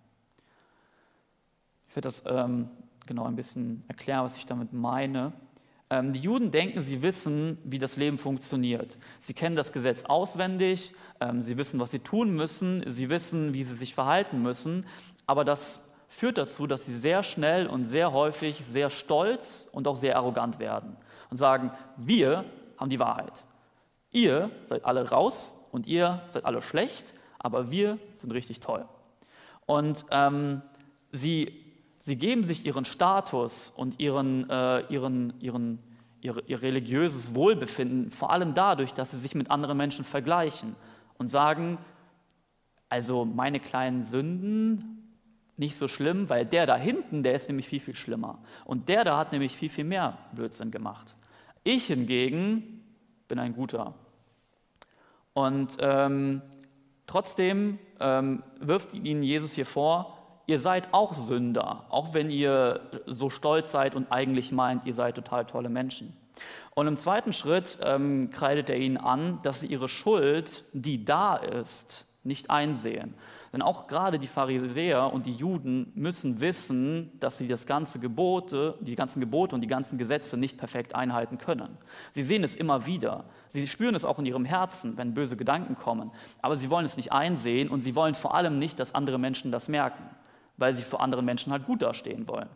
Ich 1.94 1.96
werde 1.96 2.08
das 2.08 2.24
ähm, 2.26 2.70
genau 3.06 3.22
ein 3.22 3.36
bisschen 3.36 3.84
erklären, 3.86 4.24
was 4.24 4.36
ich 4.36 4.46
damit 4.46 4.72
meine. 4.72 5.32
Ähm, 5.90 6.12
die 6.12 6.18
Juden 6.18 6.50
denken, 6.50 6.82
sie 6.82 7.02
wissen, 7.02 7.56
wie 7.62 7.78
das 7.78 7.96
Leben 7.96 8.18
funktioniert. 8.18 8.98
Sie 9.20 9.32
kennen 9.32 9.54
das 9.54 9.70
Gesetz 9.70 10.02
auswendig, 10.02 10.92
ähm, 11.20 11.40
sie 11.40 11.56
wissen, 11.56 11.78
was 11.78 11.92
sie 11.92 12.00
tun 12.00 12.34
müssen, 12.34 12.82
sie 12.90 13.10
wissen, 13.10 13.54
wie 13.54 13.62
sie 13.62 13.76
sich 13.76 13.94
verhalten 13.94 14.42
müssen, 14.42 14.84
aber 15.28 15.44
das 15.44 15.82
führt 16.08 16.36
dazu, 16.36 16.66
dass 16.66 16.84
sie 16.84 16.96
sehr 16.96 17.22
schnell 17.22 17.68
und 17.68 17.84
sehr 17.84 18.12
häufig 18.12 18.64
sehr 18.66 18.90
stolz 18.90 19.68
und 19.70 19.86
auch 19.86 19.94
sehr 19.94 20.16
arrogant 20.16 20.58
werden 20.58 20.96
und 21.30 21.36
sagen, 21.36 21.70
wir 21.96 22.44
haben 22.76 22.90
die 22.90 22.98
Wahrheit. 22.98 23.44
Ihr 24.10 24.50
seid 24.64 24.84
alle 24.84 25.10
raus 25.10 25.54
und 25.70 25.86
ihr 25.86 26.22
seid 26.26 26.44
alle 26.44 26.60
schlecht, 26.60 27.14
aber 27.38 27.70
wir 27.70 28.00
sind 28.16 28.32
richtig 28.32 28.58
toll. 28.58 28.84
Und 29.66 30.04
ähm, 30.10 30.60
sie 31.12 31.63
Sie 32.04 32.16
geben 32.16 32.44
sich 32.44 32.66
ihren 32.66 32.84
Status 32.84 33.73
und 33.75 33.99
ihren, 33.99 34.50
äh, 34.50 34.80
ihren, 34.92 35.32
ihren, 35.40 35.78
ihr, 36.20 36.37
ihr 36.46 36.61
religiöses 36.61 37.34
Wohlbefinden 37.34 38.11
vor 38.11 38.30
allem 38.30 38.52
dadurch, 38.52 38.92
dass 38.92 39.12
sie 39.12 39.16
sich 39.16 39.34
mit 39.34 39.50
anderen 39.50 39.78
Menschen 39.78 40.04
vergleichen 40.04 40.76
und 41.16 41.28
sagen, 41.28 41.78
also 42.90 43.25
meine 43.25 43.58
kleinen 43.58 44.04
Sünden 44.04 45.14
nicht 45.56 45.76
so 45.76 45.88
schlimm, 45.88 46.28
weil 46.28 46.44
der 46.44 46.66
da 46.66 46.76
hinten, 46.76 47.23
der 47.23 47.37
ist 47.37 47.49
nämlich 47.49 47.68
viel, 47.68 47.80
viel 47.80 47.94
schlimmer. 47.94 48.38
Und 48.66 48.90
der 48.90 49.04
da 49.04 49.16
hat 49.16 49.32
nämlich 49.32 49.56
viel, 49.56 49.70
viel 49.70 49.84
mehr 49.84 50.18
Blödsinn 50.32 50.70
gemacht. 50.70 51.14
Ich 51.62 51.87
hingegen 51.87 52.84
bin 53.28 53.38
ein 53.38 53.54
guter. 53.54 53.94
Und 55.32 55.78
ähm, 55.80 56.42
trotzdem 57.06 57.78
ähm, 57.99 58.42
wirft 58.61 58.92
ihnen 58.92 59.23
Jesus 59.23 59.52
hier 59.52 59.64
vor, 59.64 60.13
ihr 60.46 60.60
seid 60.60 60.88
auch 60.92 61.14
Sünder, 61.14 61.84
auch 61.90 62.14
wenn 62.14 62.30
ihr 62.30 62.80
so 63.06 63.30
stolz 63.30 63.72
seid 63.72 63.94
und 63.94 64.10
eigentlich 64.10 64.52
meint, 64.52 64.86
ihr 64.86 64.94
seid 64.94 65.14
total 65.14 65.46
tolle 65.46 65.68
Menschen. 65.68 66.16
Und 66.74 66.86
im 66.88 66.96
zweiten 66.96 67.32
Schritt 67.32 67.78
ähm, 67.82 68.30
kreidet 68.30 68.68
er 68.68 68.76
ihnen 68.76 68.96
an, 68.96 69.38
dass 69.42 69.60
sie 69.60 69.68
ihre 69.68 69.88
Schuld, 69.88 70.64
die 70.72 71.04
da 71.04 71.36
ist, 71.36 72.06
nicht 72.24 72.50
einsehen. 72.50 73.14
Denn 73.52 73.62
auch 73.62 73.86
gerade 73.86 74.18
die 74.18 74.26
Pharisäer 74.26 75.12
und 75.12 75.26
die 75.26 75.34
Juden 75.34 75.92
müssen 75.94 76.40
wissen, 76.40 77.12
dass 77.20 77.38
sie 77.38 77.46
das 77.46 77.66
ganze 77.66 78.00
Gebote, 78.00 78.76
die 78.80 78.96
ganzen 78.96 79.20
Gebote 79.20 79.54
und 79.54 79.60
die 79.60 79.68
ganzen 79.68 79.96
Gesetze 79.96 80.36
nicht 80.36 80.58
perfekt 80.58 80.96
einhalten 80.96 81.38
können. 81.38 81.78
Sie 82.10 82.24
sehen 82.24 82.42
es 82.42 82.56
immer 82.56 82.86
wieder. 82.86 83.26
Sie 83.46 83.68
spüren 83.68 83.94
es 83.94 84.04
auch 84.04 84.18
in 84.18 84.26
ihrem 84.26 84.44
Herzen, 84.44 84.98
wenn 84.98 85.14
böse 85.14 85.36
Gedanken 85.36 85.76
kommen. 85.76 86.10
Aber 86.42 86.56
sie 86.56 86.68
wollen 86.68 86.86
es 86.86 86.96
nicht 86.96 87.12
einsehen 87.12 87.68
und 87.68 87.82
sie 87.82 87.94
wollen 87.94 88.14
vor 88.14 88.34
allem 88.34 88.58
nicht, 88.58 88.80
dass 88.80 88.92
andere 88.92 89.18
Menschen 89.18 89.52
das 89.52 89.68
merken 89.68 90.02
weil 90.56 90.75
sie 90.75 90.82
vor 90.82 91.00
anderen 91.00 91.25
Menschen 91.25 91.52
halt 91.52 91.64
gut 91.64 91.82
dastehen 91.82 92.28
wollen. 92.28 92.49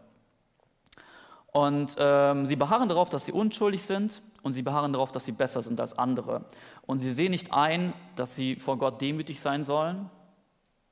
Und 1.53 1.97
ähm, 1.99 2.47
sie 2.47 2.57
beharren 2.57 2.89
darauf, 2.89 3.09
dass 3.09 3.25
sie 3.25 3.33
unschuldig 3.33 3.83
sind 3.83 4.23
und 4.43 4.53
sie 4.53 4.63
beharren 4.63 4.93
darauf, 4.93 5.13
dass 5.13 5.25
sie 5.25 5.33
besser 5.33 5.63
sind 5.63 5.81
als 5.81 5.97
andere. 5.99 6.45
Und 6.87 7.01
sie 7.01 7.13
sehen 7.13 7.31
nicht 7.31 7.53
ein, 7.53 7.93
dass 8.17 8.37
sie 8.37 8.57
vor 8.57 8.79
Gott 8.79 9.01
demütig 9.01 9.41
sein 9.41 9.65
sollen 9.65 10.11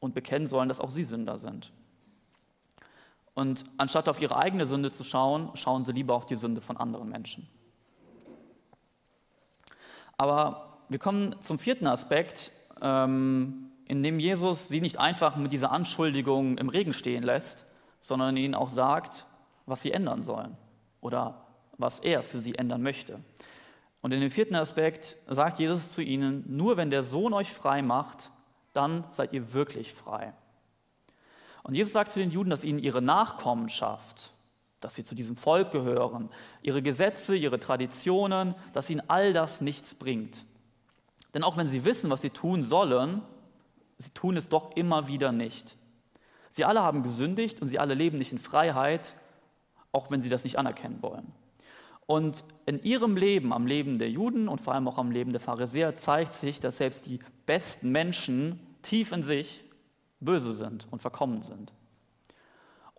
und 0.01 0.15
bekennen 0.15 0.49
sollen, 0.49 0.69
dass 0.69 0.81
auch 0.81 0.91
sie 0.91 1.05
Sünder 1.05 1.39
sind. 1.39 1.73
Und 3.35 3.65
anstatt 3.77 4.09
auf 4.09 4.21
ihre 4.21 4.37
eigene 4.37 4.67
Sünde 4.67 4.91
zu 4.91 5.05
schauen, 5.05 5.51
schauen 5.55 5.85
sie 5.85 5.93
lieber 5.93 6.15
auf 6.15 6.25
die 6.25 6.37
Sünde 6.37 6.63
von 6.63 6.79
anderen 6.79 7.11
Menschen. 7.11 7.47
Aber 10.17 10.79
wir 10.89 10.99
kommen 10.99 11.37
zum 11.43 11.59
vierten 11.59 11.87
Aspekt, 11.87 12.51
ähm, 12.81 13.71
indem 13.87 14.19
Jesus 14.19 14.69
sie 14.69 14.81
nicht 14.81 14.99
einfach 14.99 15.37
mit 15.37 15.53
dieser 15.53 15.73
Anschuldigung 15.73 16.59
im 16.59 16.69
Regen 16.69 16.93
stehen 16.93 17.23
lässt, 17.23 17.65
sondern 18.01 18.37
ihnen 18.37 18.55
auch 18.55 18.69
sagt, 18.69 19.27
was 19.65 19.83
sie 19.83 19.93
ändern 19.93 20.23
sollen 20.23 20.57
oder 21.01 21.47
was 21.79 22.01
er 22.01 22.23
für 22.23 22.41
sie 22.41 22.57
ändern 22.57 22.83
möchte. 22.83 23.21
Und 24.03 24.13
in 24.13 24.21
dem 24.21 24.31
vierten 24.31 24.55
Aspekt 24.55 25.17
sagt 25.29 25.59
Jesus 25.59 25.93
zu 25.93 26.03
ihnen, 26.03 26.45
nur 26.47 26.77
wenn 26.77 26.91
der 26.91 27.03
Sohn 27.03 27.33
euch 27.33 27.53
frei 27.53 27.83
macht, 27.83 28.31
dann 28.73 29.05
seid 29.11 29.33
ihr 29.33 29.53
wirklich 29.53 29.93
frei. 29.93 30.33
Und 31.63 31.75
Jesus 31.75 31.93
sagt 31.93 32.13
zu 32.13 32.21
den 32.21 32.31
Juden, 32.31 32.51
dass 32.51 32.63
ihnen 32.63 32.79
ihre 32.79 33.03
Nachkommenschaft, 33.03 34.33
dass 34.81 34.95
sie 34.95 35.03
zu 35.03 35.17
diesem 35.17 35.37
Volk 35.37 35.73
gehören, 35.73 36.29
ihre 36.63 36.83
Gesetze, 36.83 37.35
ihre 37.35 37.59
Traditionen, 37.59 38.55
dass 38.73 38.91
ihnen 38.91 39.03
all 39.09 39.33
das 39.33 39.61
nichts 39.61 39.95
bringt. 39.95 40.45
Denn 41.35 41.43
auch 41.43 41.57
wenn 41.57 41.67
sie 41.67 41.85
wissen, 41.85 42.11
was 42.11 42.21
sie 42.21 42.31
tun 42.31 42.63
sollen, 42.63 43.23
sie 43.99 44.11
tun 44.11 44.37
es 44.37 44.49
doch 44.49 44.77
immer 44.77 45.09
wieder 45.09 45.33
nicht. 45.33 45.77
Sie 46.51 46.65
alle 46.65 46.83
haben 46.83 47.03
gesündigt 47.03 47.61
und 47.61 47.69
sie 47.69 47.79
alle 47.79 47.95
leben 47.95 48.19
nicht 48.19 48.33
in 48.33 48.39
Freiheit, 48.39 49.15
auch 49.93 50.11
wenn 50.11 50.23
sie 50.23 50.29
das 50.29 50.45
nicht 50.45 50.59
anerkennen 50.59 51.03
wollen. 51.03 51.33
Und 52.07 52.45
in 52.67 52.83
ihrem 52.83 53.17
Leben, 53.17 53.53
am 53.53 53.67
Leben 53.67 53.99
der 53.99 54.11
Juden 54.11 54.49
und 54.49 54.61
vor 54.61 54.75
allem 54.75 54.87
auch 54.87 54.99
am 54.99 55.11
Leben 55.11 55.33
der 55.33 55.41
Pharisäer, 55.41 55.97
zeigt 55.97 56.35
sich, 56.35 56.61
dass 56.61 56.77
selbst 56.77 57.07
die 57.07 57.19
besten 57.47 57.91
Menschen 57.91 58.61
tief 58.83 59.13
in 59.13 59.23
sich 59.23 59.65
böse 60.21 60.53
sind 60.53 60.87
und 60.91 61.01
verkommen 61.01 61.43
sind. 61.43 61.73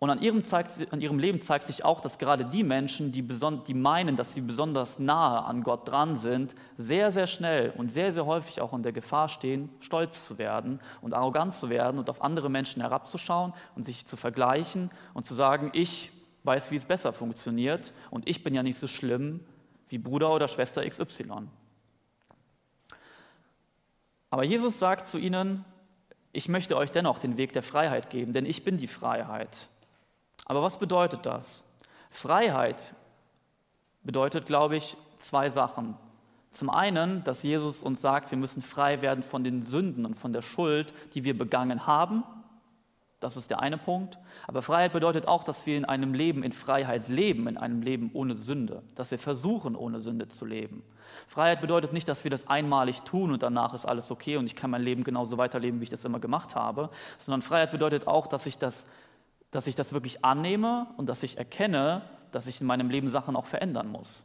Und 0.00 0.10
an 0.10 0.22
ihrem, 0.22 0.44
zeigt, 0.44 0.92
an 0.92 1.00
ihrem, 1.00 1.18
Leben 1.18 1.40
zeigt 1.40 1.66
sich 1.66 1.84
auch, 1.84 2.00
dass 2.00 2.18
gerade 2.18 2.44
die 2.44 2.62
Menschen, 2.62 3.10
die, 3.10 3.26
die 3.66 3.74
meinen, 3.74 4.14
dass 4.14 4.32
sie 4.32 4.40
besonders 4.40 5.00
nahe 5.00 5.44
an 5.44 5.64
Gott 5.64 5.88
dran 5.88 6.16
sind, 6.16 6.54
sehr, 6.76 7.10
sehr 7.10 7.26
schnell 7.26 7.72
und 7.76 7.90
sehr, 7.90 8.12
sehr 8.12 8.24
häufig 8.24 8.60
auch 8.60 8.72
in 8.74 8.84
der 8.84 8.92
Gefahr 8.92 9.28
stehen, 9.28 9.70
stolz 9.80 10.24
zu 10.24 10.38
werden 10.38 10.80
und 11.00 11.14
arrogant 11.14 11.52
zu 11.52 11.68
werden 11.68 11.98
und 11.98 12.08
auf 12.10 12.22
andere 12.22 12.48
Menschen 12.48 12.80
herabzuschauen 12.80 13.54
und 13.74 13.82
sich 13.82 14.06
zu 14.06 14.16
vergleichen 14.16 14.92
und 15.14 15.26
zu 15.26 15.34
sagen, 15.34 15.70
ich 15.72 16.12
weiß, 16.44 16.70
wie 16.70 16.76
es 16.76 16.84
besser 16.84 17.12
funktioniert 17.12 17.92
und 18.10 18.28
ich 18.28 18.44
bin 18.44 18.54
ja 18.54 18.62
nicht 18.62 18.78
so 18.78 18.86
schlimm 18.86 19.40
wie 19.88 19.98
Bruder 19.98 20.32
oder 20.32 20.46
Schwester 20.46 20.88
XY. 20.88 21.48
Aber 24.30 24.44
Jesus 24.44 24.78
sagt 24.78 25.08
zu 25.08 25.18
ihnen, 25.18 25.64
ich 26.32 26.48
möchte 26.48 26.76
euch 26.76 26.92
dennoch 26.92 27.18
den 27.18 27.36
Weg 27.36 27.52
der 27.52 27.64
Freiheit 27.64 28.10
geben, 28.10 28.32
denn 28.32 28.46
ich 28.46 28.62
bin 28.62 28.78
die 28.78 28.86
Freiheit. 28.86 29.68
Aber 30.44 30.62
was 30.62 30.78
bedeutet 30.78 31.26
das? 31.26 31.64
Freiheit 32.10 32.94
bedeutet, 34.02 34.46
glaube 34.46 34.76
ich, 34.76 34.96
zwei 35.18 35.50
Sachen. 35.50 35.96
Zum 36.50 36.70
einen, 36.70 37.22
dass 37.24 37.42
Jesus 37.42 37.82
uns 37.82 38.00
sagt, 38.00 38.30
wir 38.30 38.38
müssen 38.38 38.62
frei 38.62 39.02
werden 39.02 39.22
von 39.22 39.44
den 39.44 39.62
Sünden 39.62 40.06
und 40.06 40.14
von 40.14 40.32
der 40.32 40.42
Schuld, 40.42 40.94
die 41.14 41.24
wir 41.24 41.36
begangen 41.36 41.86
haben. 41.86 42.24
Das 43.20 43.36
ist 43.36 43.50
der 43.50 43.60
eine 43.60 43.78
Punkt. 43.78 44.18
Aber 44.46 44.62
Freiheit 44.62 44.92
bedeutet 44.92 45.26
auch, 45.26 45.42
dass 45.42 45.66
wir 45.66 45.76
in 45.76 45.84
einem 45.84 46.14
Leben 46.14 46.42
in 46.42 46.52
Freiheit 46.52 47.08
leben, 47.08 47.48
in 47.48 47.56
einem 47.56 47.82
Leben 47.82 48.10
ohne 48.14 48.36
Sünde, 48.36 48.82
dass 48.94 49.10
wir 49.10 49.18
versuchen, 49.18 49.74
ohne 49.74 50.00
Sünde 50.00 50.28
zu 50.28 50.44
leben. 50.44 50.84
Freiheit 51.26 51.60
bedeutet 51.60 51.92
nicht, 51.92 52.08
dass 52.08 52.22
wir 52.22 52.30
das 52.30 52.48
einmalig 52.48 53.02
tun 53.02 53.32
und 53.32 53.42
danach 53.42 53.74
ist 53.74 53.86
alles 53.86 54.10
okay 54.10 54.36
und 54.36 54.46
ich 54.46 54.54
kann 54.54 54.70
mein 54.70 54.82
Leben 54.82 55.02
genauso 55.04 55.36
weiterleben, 55.36 55.80
wie 55.80 55.84
ich 55.84 55.90
das 55.90 56.04
immer 56.04 56.20
gemacht 56.20 56.54
habe, 56.54 56.90
sondern 57.16 57.42
Freiheit 57.42 57.72
bedeutet 57.72 58.06
auch, 58.06 58.26
dass 58.26 58.46
ich 58.46 58.56
das, 58.56 58.86
dass 59.50 59.66
ich 59.66 59.74
das 59.74 59.92
wirklich 59.92 60.24
annehme 60.24 60.86
und 60.96 61.08
dass 61.08 61.22
ich 61.22 61.38
erkenne, 61.38 62.02
dass 62.30 62.46
ich 62.46 62.60
in 62.60 62.66
meinem 62.66 62.90
Leben 62.90 63.08
Sachen 63.08 63.36
auch 63.36 63.46
verändern 63.46 63.88
muss. 63.88 64.24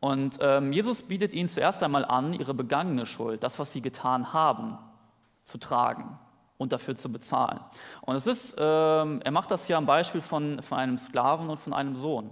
Und 0.00 0.38
ähm, 0.40 0.72
Jesus 0.72 1.02
bietet 1.02 1.32
ihnen 1.32 1.48
zuerst 1.48 1.82
einmal 1.82 2.04
an, 2.04 2.32
ihre 2.32 2.54
begangene 2.54 3.06
Schuld, 3.06 3.42
das, 3.42 3.58
was 3.58 3.72
sie 3.72 3.82
getan 3.82 4.32
haben, 4.32 4.78
zu 5.44 5.58
tragen 5.58 6.18
und 6.56 6.72
dafür 6.72 6.94
zu 6.94 7.10
bezahlen. 7.10 7.60
Und 8.02 8.14
es 8.14 8.26
ist, 8.26 8.56
ähm, 8.58 9.20
er 9.24 9.30
macht 9.32 9.50
das 9.50 9.66
hier 9.66 9.76
am 9.76 9.86
Beispiel 9.86 10.20
von, 10.20 10.62
von 10.62 10.78
einem 10.78 10.98
Sklaven 10.98 11.48
und 11.48 11.58
von 11.58 11.72
einem 11.72 11.96
Sohn. 11.96 12.30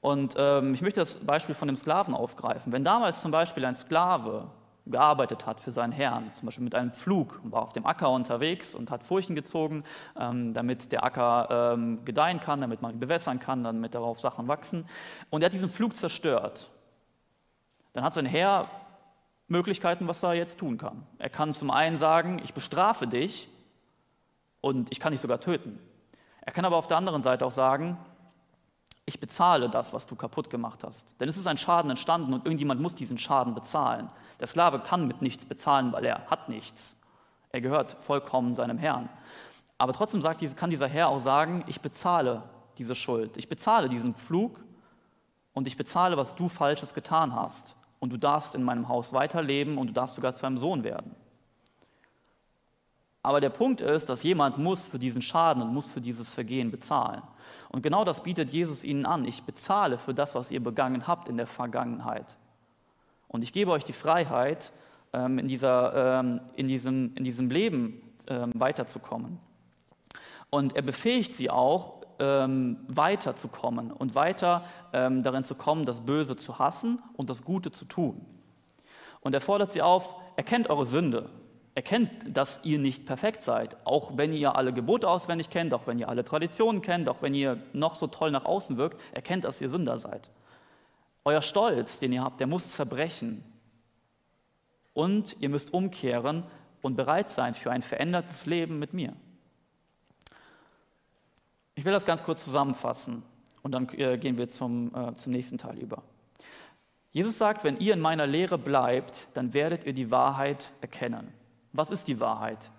Und 0.00 0.34
ähm, 0.36 0.74
ich 0.74 0.82
möchte 0.82 1.00
das 1.00 1.16
Beispiel 1.16 1.54
von 1.54 1.68
dem 1.68 1.76
Sklaven 1.76 2.14
aufgreifen. 2.14 2.72
Wenn 2.72 2.82
damals 2.82 3.22
zum 3.22 3.30
Beispiel 3.30 3.64
ein 3.64 3.76
Sklave 3.76 4.50
gearbeitet 4.86 5.46
hat 5.46 5.60
für 5.60 5.72
seinen 5.72 5.92
Herrn, 5.92 6.30
zum 6.34 6.46
Beispiel 6.46 6.64
mit 6.64 6.74
einem 6.74 6.92
Pflug, 6.92 7.40
war 7.44 7.62
auf 7.62 7.72
dem 7.72 7.86
Acker 7.86 8.10
unterwegs 8.10 8.74
und 8.74 8.90
hat 8.90 9.04
Furchen 9.04 9.36
gezogen, 9.36 9.84
ähm, 10.18 10.54
damit 10.54 10.92
der 10.92 11.04
Acker 11.04 11.74
ähm, 11.74 12.04
gedeihen 12.04 12.40
kann, 12.40 12.60
damit 12.60 12.82
man 12.82 12.92
ihn 12.92 13.00
bewässern 13.00 13.38
kann, 13.38 13.62
damit 13.62 13.94
darauf 13.94 14.20
Sachen 14.20 14.48
wachsen. 14.48 14.86
Und 15.30 15.42
er 15.42 15.46
hat 15.46 15.52
diesen 15.52 15.70
Pflug 15.70 15.94
zerstört 15.96 16.68
dann 17.92 18.04
hat 18.04 18.14
sein 18.14 18.26
Herr 18.26 18.68
Möglichkeiten, 19.48 20.08
was 20.08 20.22
er 20.22 20.34
jetzt 20.34 20.58
tun 20.58 20.78
kann. 20.78 21.06
Er 21.18 21.28
kann 21.28 21.52
zum 21.52 21.70
einen 21.70 21.98
sagen, 21.98 22.40
ich 22.42 22.54
bestrafe 22.54 23.06
dich 23.06 23.48
und 24.60 24.90
ich 24.90 24.98
kann 24.98 25.12
dich 25.12 25.20
sogar 25.20 25.40
töten. 25.40 25.78
Er 26.40 26.52
kann 26.52 26.64
aber 26.64 26.76
auf 26.76 26.86
der 26.86 26.96
anderen 26.96 27.22
Seite 27.22 27.44
auch 27.44 27.52
sagen, 27.52 27.98
ich 29.04 29.18
bezahle 29.18 29.68
das, 29.68 29.92
was 29.92 30.06
du 30.06 30.14
kaputt 30.14 30.48
gemacht 30.48 30.84
hast. 30.84 31.20
Denn 31.20 31.28
es 31.28 31.36
ist 31.36 31.46
ein 31.46 31.58
Schaden 31.58 31.90
entstanden 31.90 32.32
und 32.32 32.44
irgendjemand 32.44 32.80
muss 32.80 32.94
diesen 32.94 33.18
Schaden 33.18 33.54
bezahlen. 33.54 34.08
Der 34.38 34.46
Sklave 34.46 34.78
kann 34.78 35.08
mit 35.08 35.22
nichts 35.22 35.44
bezahlen, 35.44 35.92
weil 35.92 36.04
er 36.04 36.26
hat 36.26 36.48
nichts. 36.48 36.96
Er 37.50 37.60
gehört 37.60 37.96
vollkommen 38.00 38.54
seinem 38.54 38.78
Herrn. 38.78 39.08
Aber 39.76 39.92
trotzdem 39.92 40.22
sagt, 40.22 40.56
kann 40.56 40.70
dieser 40.70 40.86
Herr 40.86 41.08
auch 41.08 41.18
sagen, 41.18 41.64
ich 41.66 41.80
bezahle 41.80 42.44
diese 42.78 42.94
Schuld. 42.94 43.36
Ich 43.36 43.48
bezahle 43.48 43.88
diesen 43.88 44.14
Pflug 44.14 44.64
und 45.52 45.66
ich 45.66 45.76
bezahle, 45.76 46.16
was 46.16 46.34
du 46.34 46.48
Falsches 46.48 46.94
getan 46.94 47.34
hast 47.34 47.74
und 47.98 48.10
du 48.10 48.16
darfst 48.16 48.54
in 48.54 48.62
meinem 48.62 48.88
Haus 48.88 49.12
weiterleben 49.12 49.78
und 49.78 49.88
du 49.88 49.92
darfst 49.92 50.14
sogar 50.14 50.32
zu 50.32 50.46
einem 50.46 50.58
Sohn 50.58 50.84
werden. 50.84 51.14
Aber 53.22 53.40
der 53.40 53.50
Punkt 53.50 53.80
ist, 53.80 54.08
dass 54.08 54.22
jemand 54.22 54.58
muss 54.58 54.86
für 54.86 54.98
diesen 54.98 55.22
Schaden 55.22 55.62
und 55.62 55.72
muss 55.72 55.90
für 55.90 56.00
dieses 56.00 56.28
Vergehen 56.28 56.70
bezahlen. 56.70 57.22
Und 57.68 57.82
genau 57.82 58.04
das 58.04 58.22
bietet 58.22 58.50
Jesus 58.50 58.82
ihnen 58.82 59.06
an. 59.06 59.24
Ich 59.24 59.44
bezahle 59.44 59.98
für 59.98 60.12
das, 60.12 60.34
was 60.34 60.50
ihr 60.50 60.62
begangen 60.62 61.06
habt 61.06 61.28
in 61.28 61.36
der 61.36 61.46
Vergangenheit. 61.46 62.36
Und 63.28 63.42
ich 63.42 63.52
gebe 63.52 63.70
euch 63.70 63.84
die 63.84 63.92
Freiheit, 63.92 64.72
ähm, 65.12 65.38
in, 65.38 65.46
dieser, 65.46 66.20
ähm, 66.20 66.40
in, 66.54 66.68
diesem, 66.68 67.14
in 67.14 67.24
diesem 67.24 67.50
Leben 67.50 68.02
ähm, 68.28 68.52
weiterzukommen. 68.54 69.38
Und 70.50 70.74
er 70.76 70.82
befähigt 70.82 71.32
sie 71.32 71.50
auch, 71.50 72.02
weiterzukommen 72.18 73.90
und 73.90 74.14
weiter 74.14 74.62
darin 74.92 75.42
zu 75.42 75.56
kommen, 75.56 75.86
das 75.86 75.98
Böse 75.98 76.36
zu 76.36 76.60
hassen 76.60 77.02
und 77.14 77.28
das 77.30 77.42
Gute 77.42 77.72
zu 77.72 77.84
tun. 77.84 78.24
Und 79.22 79.34
er 79.34 79.40
fordert 79.40 79.72
sie 79.72 79.82
auf, 79.82 80.14
erkennt 80.36 80.70
eure 80.70 80.84
Sünde, 80.84 81.30
erkennt, 81.74 82.10
dass 82.36 82.60
ihr 82.64 82.78
nicht 82.78 83.06
perfekt 83.06 83.42
seid, 83.42 83.76
auch 83.86 84.16
wenn 84.16 84.32
ihr 84.32 84.56
alle 84.56 84.72
Gebote 84.72 85.08
auswendig 85.08 85.48
kennt, 85.48 85.72
auch 85.72 85.86
wenn 85.86 85.98
ihr 85.98 86.08
alle 86.08 86.24
Traditionen 86.24 86.82
kennt, 86.82 87.08
auch 87.08 87.22
wenn 87.22 87.34
ihr 87.34 87.62
noch 87.72 87.94
so 87.94 88.06
toll 88.06 88.30
nach 88.30 88.44
außen 88.44 88.76
wirkt, 88.76 89.00
erkennt, 89.12 89.44
dass 89.44 89.60
ihr 89.60 89.70
Sünder 89.70 89.98
seid. 89.98 90.30
Euer 91.24 91.40
Stolz, 91.40 91.98
den 91.98 92.12
ihr 92.12 92.22
habt, 92.22 92.40
der 92.40 92.46
muss 92.46 92.70
zerbrechen. 92.72 93.44
Und 94.92 95.36
ihr 95.40 95.48
müsst 95.48 95.72
umkehren 95.72 96.44
und 96.82 96.96
bereit 96.96 97.30
sein 97.30 97.54
für 97.54 97.70
ein 97.70 97.80
verändertes 97.80 98.44
Leben 98.44 98.78
mit 98.78 98.92
mir. 98.92 99.14
Ich 101.74 101.84
will 101.86 101.92
das 101.92 102.04
ganz 102.04 102.22
kurz 102.22 102.44
zusammenfassen 102.44 103.22
und 103.62 103.72
dann 103.72 103.88
äh, 103.96 104.18
gehen 104.18 104.36
wir 104.36 104.48
zum, 104.48 104.94
äh, 104.94 105.14
zum 105.14 105.32
nächsten 105.32 105.56
Teil 105.56 105.78
über. 105.78 106.02
Jesus 107.12 107.38
sagt, 107.38 107.64
wenn 107.64 107.78
ihr 107.78 107.94
in 107.94 108.00
meiner 108.00 108.26
Lehre 108.26 108.58
bleibt, 108.58 109.28
dann 109.34 109.54
werdet 109.54 109.84
ihr 109.84 109.94
die 109.94 110.10
Wahrheit 110.10 110.72
erkennen. 110.80 111.32
Was 111.72 111.90
ist 111.90 112.08
die 112.08 112.20
Wahrheit? 112.20 112.70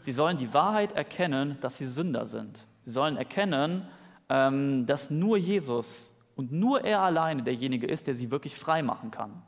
Sie 0.00 0.12
sollen 0.12 0.36
die 0.36 0.52
Wahrheit 0.54 0.92
erkennen, 0.92 1.58
dass 1.60 1.78
sie 1.78 1.86
Sünder 1.86 2.24
sind. 2.26 2.66
Sie 2.84 2.90
sollen 2.90 3.16
erkennen, 3.16 3.86
ähm, 4.28 4.86
dass 4.86 5.10
nur 5.10 5.36
Jesus 5.36 6.12
und 6.36 6.52
nur 6.52 6.84
er 6.84 7.00
alleine 7.00 7.42
derjenige 7.42 7.86
ist, 7.86 8.06
der 8.06 8.14
sie 8.14 8.30
wirklich 8.30 8.56
frei 8.56 8.82
machen 8.82 9.10
kann. 9.10 9.42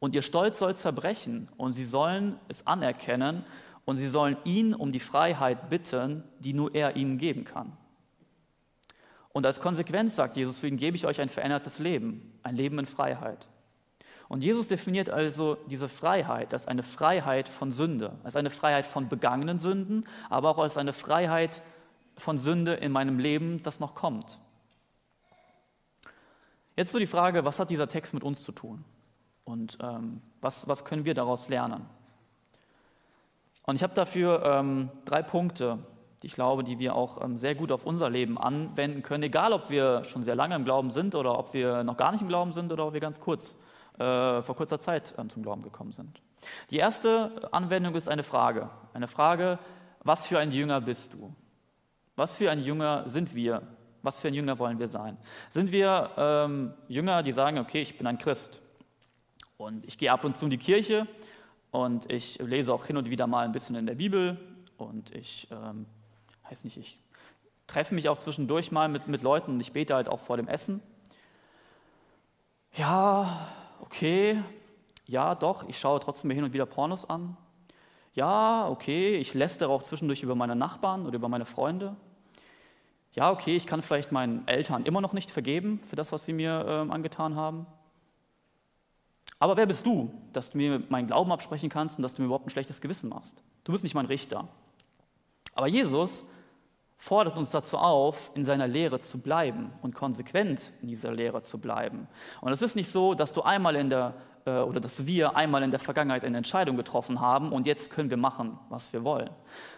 Und 0.00 0.14
ihr 0.14 0.22
Stolz 0.22 0.58
soll 0.58 0.74
zerbrechen 0.74 1.48
und 1.56 1.72
sie 1.72 1.84
sollen 1.84 2.38
es 2.48 2.66
anerkennen 2.66 3.44
und 3.84 3.98
sie 3.98 4.08
sollen 4.08 4.36
ihn 4.44 4.74
um 4.74 4.90
die 4.90 5.00
Freiheit 5.00 5.70
bitten, 5.70 6.24
die 6.40 6.54
nur 6.54 6.74
er 6.74 6.96
ihnen 6.96 7.18
geben 7.18 7.44
kann. 7.44 7.76
Und 9.28 9.46
als 9.46 9.60
Konsequenz 9.60 10.16
sagt 10.16 10.36
Jesus, 10.36 10.60
für 10.60 10.68
ihn 10.68 10.76
gebe 10.76 10.96
ich 10.96 11.06
euch 11.06 11.20
ein 11.20 11.28
verändertes 11.28 11.78
Leben, 11.78 12.38
ein 12.42 12.56
Leben 12.56 12.78
in 12.78 12.86
Freiheit. 12.86 13.48
Und 14.32 14.42
Jesus 14.42 14.66
definiert 14.66 15.10
also 15.10 15.58
diese 15.66 15.90
Freiheit 15.90 16.54
als 16.54 16.66
eine 16.66 16.82
Freiheit 16.82 17.50
von 17.50 17.70
Sünde, 17.70 18.14
als 18.24 18.34
eine 18.34 18.48
Freiheit 18.48 18.86
von 18.86 19.10
begangenen 19.10 19.58
Sünden, 19.58 20.06
aber 20.30 20.48
auch 20.48 20.56
als 20.56 20.78
eine 20.78 20.94
Freiheit 20.94 21.60
von 22.16 22.38
Sünde 22.38 22.72
in 22.72 22.92
meinem 22.92 23.18
Leben, 23.18 23.62
das 23.62 23.78
noch 23.78 23.94
kommt. 23.94 24.38
Jetzt 26.78 26.92
so 26.92 26.98
die 26.98 27.06
Frage, 27.06 27.44
was 27.44 27.60
hat 27.60 27.68
dieser 27.68 27.88
Text 27.88 28.14
mit 28.14 28.24
uns 28.24 28.42
zu 28.42 28.52
tun? 28.52 28.86
Und 29.44 29.76
ähm, 29.82 30.22
was, 30.40 30.66
was 30.66 30.86
können 30.86 31.04
wir 31.04 31.12
daraus 31.12 31.50
lernen? 31.50 31.84
Und 33.66 33.74
ich 33.74 33.82
habe 33.82 33.92
dafür 33.92 34.42
ähm, 34.46 34.88
drei 35.04 35.22
Punkte, 35.22 35.78
die 36.22 36.28
ich 36.28 36.32
glaube, 36.32 36.64
die 36.64 36.78
wir 36.78 36.96
auch 36.96 37.22
ähm, 37.22 37.36
sehr 37.36 37.54
gut 37.54 37.70
auf 37.70 37.84
unser 37.84 38.08
Leben 38.08 38.38
anwenden 38.38 39.02
können, 39.02 39.24
egal 39.24 39.52
ob 39.52 39.68
wir 39.68 40.04
schon 40.04 40.22
sehr 40.22 40.36
lange 40.36 40.54
im 40.54 40.64
Glauben 40.64 40.90
sind 40.90 41.14
oder 41.14 41.38
ob 41.38 41.52
wir 41.52 41.84
noch 41.84 41.98
gar 41.98 42.12
nicht 42.12 42.22
im 42.22 42.28
Glauben 42.28 42.54
sind 42.54 42.72
oder 42.72 42.86
ob 42.86 42.94
wir 42.94 43.00
ganz 43.00 43.20
kurz, 43.20 43.58
äh, 44.02 44.42
vor 44.42 44.56
kurzer 44.56 44.80
Zeit 44.80 45.14
ähm, 45.18 45.30
zum 45.30 45.42
Glauben 45.42 45.62
gekommen 45.62 45.92
sind. 45.92 46.20
Die 46.70 46.78
erste 46.78 47.48
Anwendung 47.52 47.94
ist 47.94 48.08
eine 48.08 48.24
Frage. 48.24 48.70
Eine 48.92 49.06
Frage, 49.06 49.58
was 50.02 50.26
für 50.26 50.38
ein 50.38 50.50
Jünger 50.50 50.80
bist 50.80 51.12
du? 51.12 51.34
Was 52.16 52.36
für 52.36 52.50
ein 52.50 52.58
Jünger 52.58 53.08
sind 53.08 53.34
wir? 53.34 53.62
Was 54.02 54.18
für 54.18 54.28
ein 54.28 54.34
Jünger 54.34 54.58
wollen 54.58 54.78
wir 54.80 54.88
sein? 54.88 55.16
Sind 55.50 55.70
wir 55.70 56.10
ähm, 56.16 56.74
Jünger, 56.88 57.22
die 57.22 57.32
sagen, 57.32 57.58
okay, 57.58 57.82
ich 57.82 57.96
bin 57.96 58.06
ein 58.06 58.18
Christ 58.18 58.60
und 59.56 59.86
ich 59.86 59.96
gehe 59.96 60.10
ab 60.10 60.24
und 60.24 60.36
zu 60.36 60.46
in 60.46 60.50
die 60.50 60.58
Kirche 60.58 61.06
und 61.70 62.10
ich 62.10 62.38
lese 62.38 62.74
auch 62.74 62.84
hin 62.86 62.96
und 62.96 63.08
wieder 63.08 63.28
mal 63.28 63.44
ein 63.44 63.52
bisschen 63.52 63.76
in 63.76 63.86
der 63.86 63.94
Bibel 63.94 64.38
und 64.76 65.14
ich, 65.14 65.48
ähm, 65.52 65.86
weiß 66.50 66.64
nicht, 66.64 66.76
ich 66.76 67.00
treffe 67.68 67.94
mich 67.94 68.08
auch 68.08 68.18
zwischendurch 68.18 68.72
mal 68.72 68.88
mit, 68.88 69.06
mit 69.06 69.22
Leuten 69.22 69.52
und 69.52 69.60
ich 69.60 69.72
bete 69.72 69.94
halt 69.94 70.08
auch 70.08 70.20
vor 70.20 70.36
dem 70.36 70.48
Essen. 70.48 70.82
Ja, 72.74 73.48
okay, 73.82 74.42
ja, 75.06 75.34
doch, 75.34 75.68
ich 75.68 75.78
schaue 75.78 76.00
trotzdem 76.00 76.28
mir 76.28 76.34
hin 76.34 76.44
und 76.44 76.52
wieder 76.52 76.66
Pornos 76.66 77.04
an. 77.08 77.36
Ja, 78.14 78.68
okay, 78.68 79.16
ich 79.16 79.34
lästere 79.34 79.70
auch 79.70 79.82
zwischendurch 79.82 80.22
über 80.22 80.34
meine 80.34 80.56
Nachbarn 80.56 81.06
oder 81.06 81.16
über 81.16 81.28
meine 81.28 81.44
Freunde. 81.44 81.96
Ja, 83.14 83.30
okay, 83.30 83.56
ich 83.56 83.66
kann 83.66 83.82
vielleicht 83.82 84.12
meinen 84.12 84.46
Eltern 84.48 84.84
immer 84.84 85.00
noch 85.00 85.12
nicht 85.12 85.30
vergeben 85.30 85.80
für 85.82 85.96
das, 85.96 86.12
was 86.12 86.24
sie 86.24 86.32
mir 86.32 86.64
ähm, 86.66 86.90
angetan 86.90 87.36
haben. 87.36 87.66
Aber 89.38 89.56
wer 89.56 89.66
bist 89.66 89.84
du, 89.84 90.14
dass 90.32 90.50
du 90.50 90.56
mir 90.56 90.82
meinen 90.88 91.08
Glauben 91.08 91.32
absprechen 91.32 91.68
kannst 91.68 91.98
und 91.98 92.02
dass 92.02 92.14
du 92.14 92.22
mir 92.22 92.26
überhaupt 92.26 92.46
ein 92.46 92.50
schlechtes 92.50 92.80
Gewissen 92.80 93.10
machst? 93.10 93.42
Du 93.64 93.72
bist 93.72 93.84
nicht 93.84 93.94
mein 93.94 94.06
Richter. 94.06 94.48
Aber 95.54 95.66
Jesus 95.66 96.24
fordert 97.02 97.36
uns 97.36 97.50
dazu 97.50 97.78
auf, 97.78 98.30
in 98.34 98.44
seiner 98.44 98.68
Lehre 98.68 99.00
zu 99.00 99.18
bleiben 99.18 99.72
und 99.82 99.92
konsequent 99.92 100.72
in 100.82 100.86
dieser 100.86 101.10
Lehre 101.10 101.42
zu 101.42 101.58
bleiben. 101.58 102.06
Und 102.40 102.52
es 102.52 102.62
ist 102.62 102.76
nicht 102.76 102.92
so, 102.92 103.14
dass 103.14 103.32
du 103.32 103.42
einmal 103.42 103.74
in 103.74 103.90
der 103.90 104.14
äh, 104.44 104.60
oder 104.60 104.78
dass 104.78 105.04
wir 105.04 105.34
einmal 105.34 105.64
in 105.64 105.72
der 105.72 105.80
Vergangenheit 105.80 106.24
eine 106.24 106.36
Entscheidung 106.36 106.76
getroffen 106.76 107.20
haben 107.20 107.50
und 107.50 107.66
jetzt 107.66 107.90
können 107.90 108.08
wir 108.08 108.16
machen, 108.16 108.56
was 108.68 108.92
wir 108.92 109.02
wollen. 109.02 109.30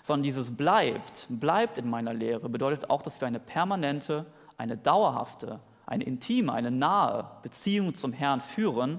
Sondern 0.02 0.24
dieses 0.24 0.54
bleibt, 0.54 1.26
bleibt 1.30 1.78
in 1.78 1.88
meiner 1.88 2.12
Lehre 2.12 2.50
bedeutet 2.50 2.90
auch, 2.90 3.00
dass 3.00 3.18
wir 3.22 3.26
eine 3.26 3.40
permanente, 3.40 4.26
eine 4.58 4.76
dauerhafte 4.76 5.60
eine 5.87 6.04
intime, 6.04 6.52
eine 6.52 6.70
nahe 6.70 7.30
Beziehung 7.42 7.94
zum 7.94 8.12
Herrn 8.12 8.40
führen 8.40 8.98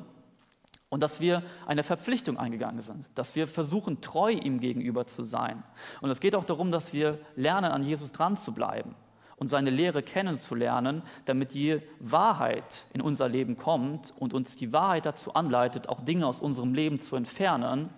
und 0.95 1.01
dass 1.01 1.19
wir 1.19 1.43
eine 1.65 1.83
Verpflichtung 1.83 2.37
eingegangen 2.37 2.79
sind, 2.79 3.09
dass 3.15 3.35
wir 3.35 3.49
versuchen, 3.49 3.99
treu 3.99 4.31
ihm 4.31 4.61
gegenüber 4.61 5.05
zu 5.05 5.25
sein. 5.25 5.61
Und 5.99 6.09
es 6.09 6.21
geht 6.21 6.35
auch 6.35 6.45
darum, 6.45 6.71
dass 6.71 6.93
wir 6.93 7.19
lernen, 7.35 7.73
an 7.73 7.83
Jesus 7.83 8.13
dran 8.13 8.37
zu 8.37 8.53
bleiben 8.53 8.95
und 9.35 9.49
seine 9.49 9.71
Lehre 9.71 10.03
kennenzulernen, 10.03 11.03
damit 11.25 11.53
die 11.53 11.81
Wahrheit 11.99 12.85
in 12.93 13.01
unser 13.01 13.27
Leben 13.27 13.57
kommt 13.57 14.13
und 14.17 14.33
uns 14.33 14.55
die 14.55 14.71
Wahrheit 14.71 15.05
dazu 15.05 15.33
anleitet, 15.33 15.89
auch 15.89 15.99
Dinge 15.99 16.27
aus 16.27 16.39
unserem 16.39 16.73
Leben 16.73 17.01
zu 17.01 17.17
entfernen, 17.17 17.89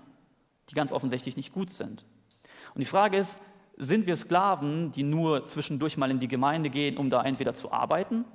die 0.72 0.74
ganz 0.74 0.92
offensichtlich 0.92 1.38
nicht 1.38 1.54
gut 1.54 1.72
sind. 1.72 2.04
Und 2.74 2.80
die 2.80 2.88
Frage 2.88 3.18
ist, 3.18 3.40
sind 3.76 4.08
wir 4.08 4.18
Sklaven, 4.18 4.92
die 4.92 5.04
nur 5.04 5.46
zwischendurch 5.46 5.98
mal 5.98 6.10
in 6.10 6.18
die 6.18 6.28
Gemeinde 6.28 6.72
gehen, 6.72 6.98
um 6.98 7.12
da 7.12 7.22
entweder 7.22 7.54
zu 7.54 7.72
arbeiten, 7.72 8.26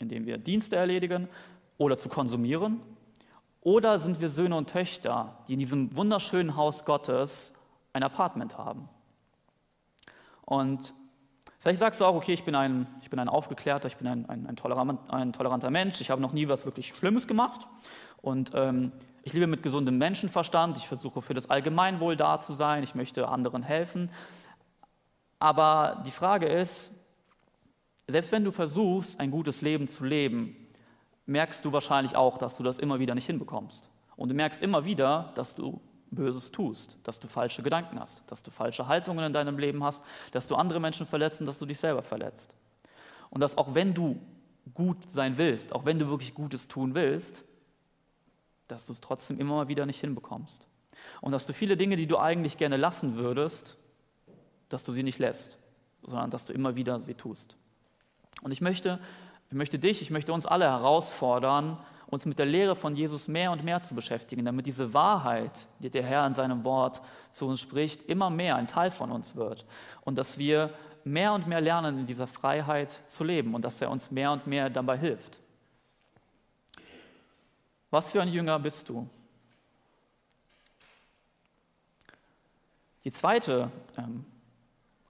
indem 0.00 0.26
wir 0.26 0.38
Dienste 0.38 0.74
erledigen, 0.74 1.28
oder 1.78 1.96
zu 1.96 2.08
konsumieren? 2.08 2.80
Oder 3.62 4.00
sind 4.00 4.20
wir 4.20 4.28
Söhne 4.28 4.56
und 4.56 4.70
Töchter, 4.70 5.38
die 5.46 5.54
in 5.54 5.60
diesem 5.60 5.96
wunderschönen 5.96 6.56
Haus 6.56 6.84
Gottes 6.84 7.54
ein 7.92 8.02
Apartment 8.02 8.58
haben? 8.58 8.88
Und 10.44 10.92
vielleicht 11.60 11.78
sagst 11.78 12.00
du 12.00 12.04
auch, 12.04 12.16
okay, 12.16 12.32
ich 12.32 12.44
bin 12.44 12.56
ein, 12.56 12.88
ich 13.00 13.08
bin 13.08 13.20
ein 13.20 13.28
aufgeklärter, 13.28 13.86
ich 13.86 13.96
bin 13.96 14.08
ein, 14.08 14.28
ein, 14.28 14.48
ein, 14.48 14.56
tolerant, 14.56 15.08
ein 15.10 15.32
toleranter 15.32 15.70
Mensch, 15.70 16.00
ich 16.00 16.10
habe 16.10 16.20
noch 16.20 16.32
nie 16.32 16.48
was 16.48 16.64
wirklich 16.64 16.88
Schlimmes 16.88 17.28
gemacht 17.28 17.68
und 18.20 18.50
ähm, 18.54 18.90
ich 19.22 19.32
lebe 19.32 19.46
mit 19.46 19.62
gesundem 19.62 19.96
Menschenverstand, 19.96 20.76
ich 20.76 20.88
versuche 20.88 21.22
für 21.22 21.32
das 21.32 21.48
Allgemeinwohl 21.48 22.16
da 22.16 22.40
zu 22.40 22.54
sein, 22.54 22.82
ich 22.82 22.96
möchte 22.96 23.28
anderen 23.28 23.62
helfen. 23.62 24.10
Aber 25.38 26.02
die 26.04 26.10
Frage 26.10 26.46
ist, 26.46 26.92
selbst 28.08 28.32
wenn 28.32 28.42
du 28.42 28.50
versuchst, 28.50 29.20
ein 29.20 29.30
gutes 29.30 29.62
Leben 29.62 29.86
zu 29.86 30.04
leben, 30.04 30.56
merkst 31.26 31.64
du 31.64 31.72
wahrscheinlich 31.72 32.16
auch, 32.16 32.38
dass 32.38 32.56
du 32.56 32.62
das 32.62 32.78
immer 32.78 32.98
wieder 32.98 33.14
nicht 33.14 33.26
hinbekommst. 33.26 33.88
Und 34.16 34.28
du 34.28 34.34
merkst 34.34 34.62
immer 34.62 34.84
wieder, 34.84 35.32
dass 35.34 35.54
du 35.54 35.80
Böses 36.10 36.50
tust, 36.50 36.98
dass 37.04 37.20
du 37.20 37.26
falsche 37.26 37.62
Gedanken 37.62 37.98
hast, 37.98 38.22
dass 38.26 38.42
du 38.42 38.50
falsche 38.50 38.86
Haltungen 38.86 39.24
in 39.24 39.32
deinem 39.32 39.58
Leben 39.58 39.82
hast, 39.82 40.02
dass 40.32 40.46
du 40.46 40.56
andere 40.56 40.78
Menschen 40.78 41.06
verletzt 41.06 41.40
und 41.40 41.46
dass 41.46 41.58
du 41.58 41.66
dich 41.66 41.78
selber 41.78 42.02
verletzt. 42.02 42.54
Und 43.30 43.40
dass 43.40 43.56
auch 43.56 43.74
wenn 43.74 43.94
du 43.94 44.20
gut 44.74 45.10
sein 45.10 45.38
willst, 45.38 45.72
auch 45.72 45.84
wenn 45.86 45.98
du 45.98 46.08
wirklich 46.08 46.34
Gutes 46.34 46.68
tun 46.68 46.94
willst, 46.94 47.44
dass 48.68 48.86
du 48.86 48.92
es 48.92 49.00
trotzdem 49.00 49.38
immer 49.38 49.54
mal 49.54 49.68
wieder 49.68 49.86
nicht 49.86 50.00
hinbekommst. 50.00 50.66
Und 51.20 51.32
dass 51.32 51.46
du 51.46 51.54
viele 51.54 51.76
Dinge, 51.76 51.96
die 51.96 52.06
du 52.06 52.18
eigentlich 52.18 52.58
gerne 52.58 52.76
lassen 52.76 53.16
würdest, 53.16 53.78
dass 54.68 54.84
du 54.84 54.92
sie 54.92 55.02
nicht 55.02 55.18
lässt, 55.18 55.58
sondern 56.02 56.30
dass 56.30 56.44
du 56.44 56.52
immer 56.52 56.76
wieder 56.76 57.00
sie 57.00 57.14
tust. 57.14 57.56
Und 58.42 58.52
ich 58.52 58.60
möchte, 58.60 58.98
ich 59.52 59.58
möchte 59.58 59.78
dich, 59.78 60.00
ich 60.00 60.08
möchte 60.08 60.32
uns 60.32 60.46
alle 60.46 60.64
herausfordern, 60.64 61.76
uns 62.06 62.24
mit 62.24 62.38
der 62.38 62.46
Lehre 62.46 62.74
von 62.74 62.96
Jesus 62.96 63.28
mehr 63.28 63.52
und 63.52 63.62
mehr 63.62 63.82
zu 63.82 63.94
beschäftigen, 63.94 64.46
damit 64.46 64.64
diese 64.64 64.94
Wahrheit, 64.94 65.66
die 65.80 65.90
der 65.90 66.02
Herr 66.02 66.26
in 66.26 66.32
seinem 66.32 66.64
Wort 66.64 67.02
zu 67.30 67.46
uns 67.48 67.60
spricht, 67.60 68.02
immer 68.04 68.30
mehr 68.30 68.56
ein 68.56 68.66
Teil 68.66 68.90
von 68.90 69.12
uns 69.12 69.36
wird. 69.36 69.66
Und 70.06 70.16
dass 70.16 70.38
wir 70.38 70.72
mehr 71.04 71.34
und 71.34 71.48
mehr 71.48 71.60
lernen, 71.60 71.98
in 71.98 72.06
dieser 72.06 72.26
Freiheit 72.26 73.02
zu 73.08 73.24
leben 73.24 73.54
und 73.54 73.62
dass 73.62 73.82
er 73.82 73.90
uns 73.90 74.10
mehr 74.10 74.32
und 74.32 74.46
mehr 74.46 74.70
dabei 74.70 74.96
hilft. 74.96 75.40
Was 77.90 78.10
für 78.10 78.22
ein 78.22 78.28
Jünger 78.28 78.58
bist 78.58 78.88
du? 78.88 79.06
Die 83.04 83.12
zweite 83.12 83.70
ähm, 83.98 84.24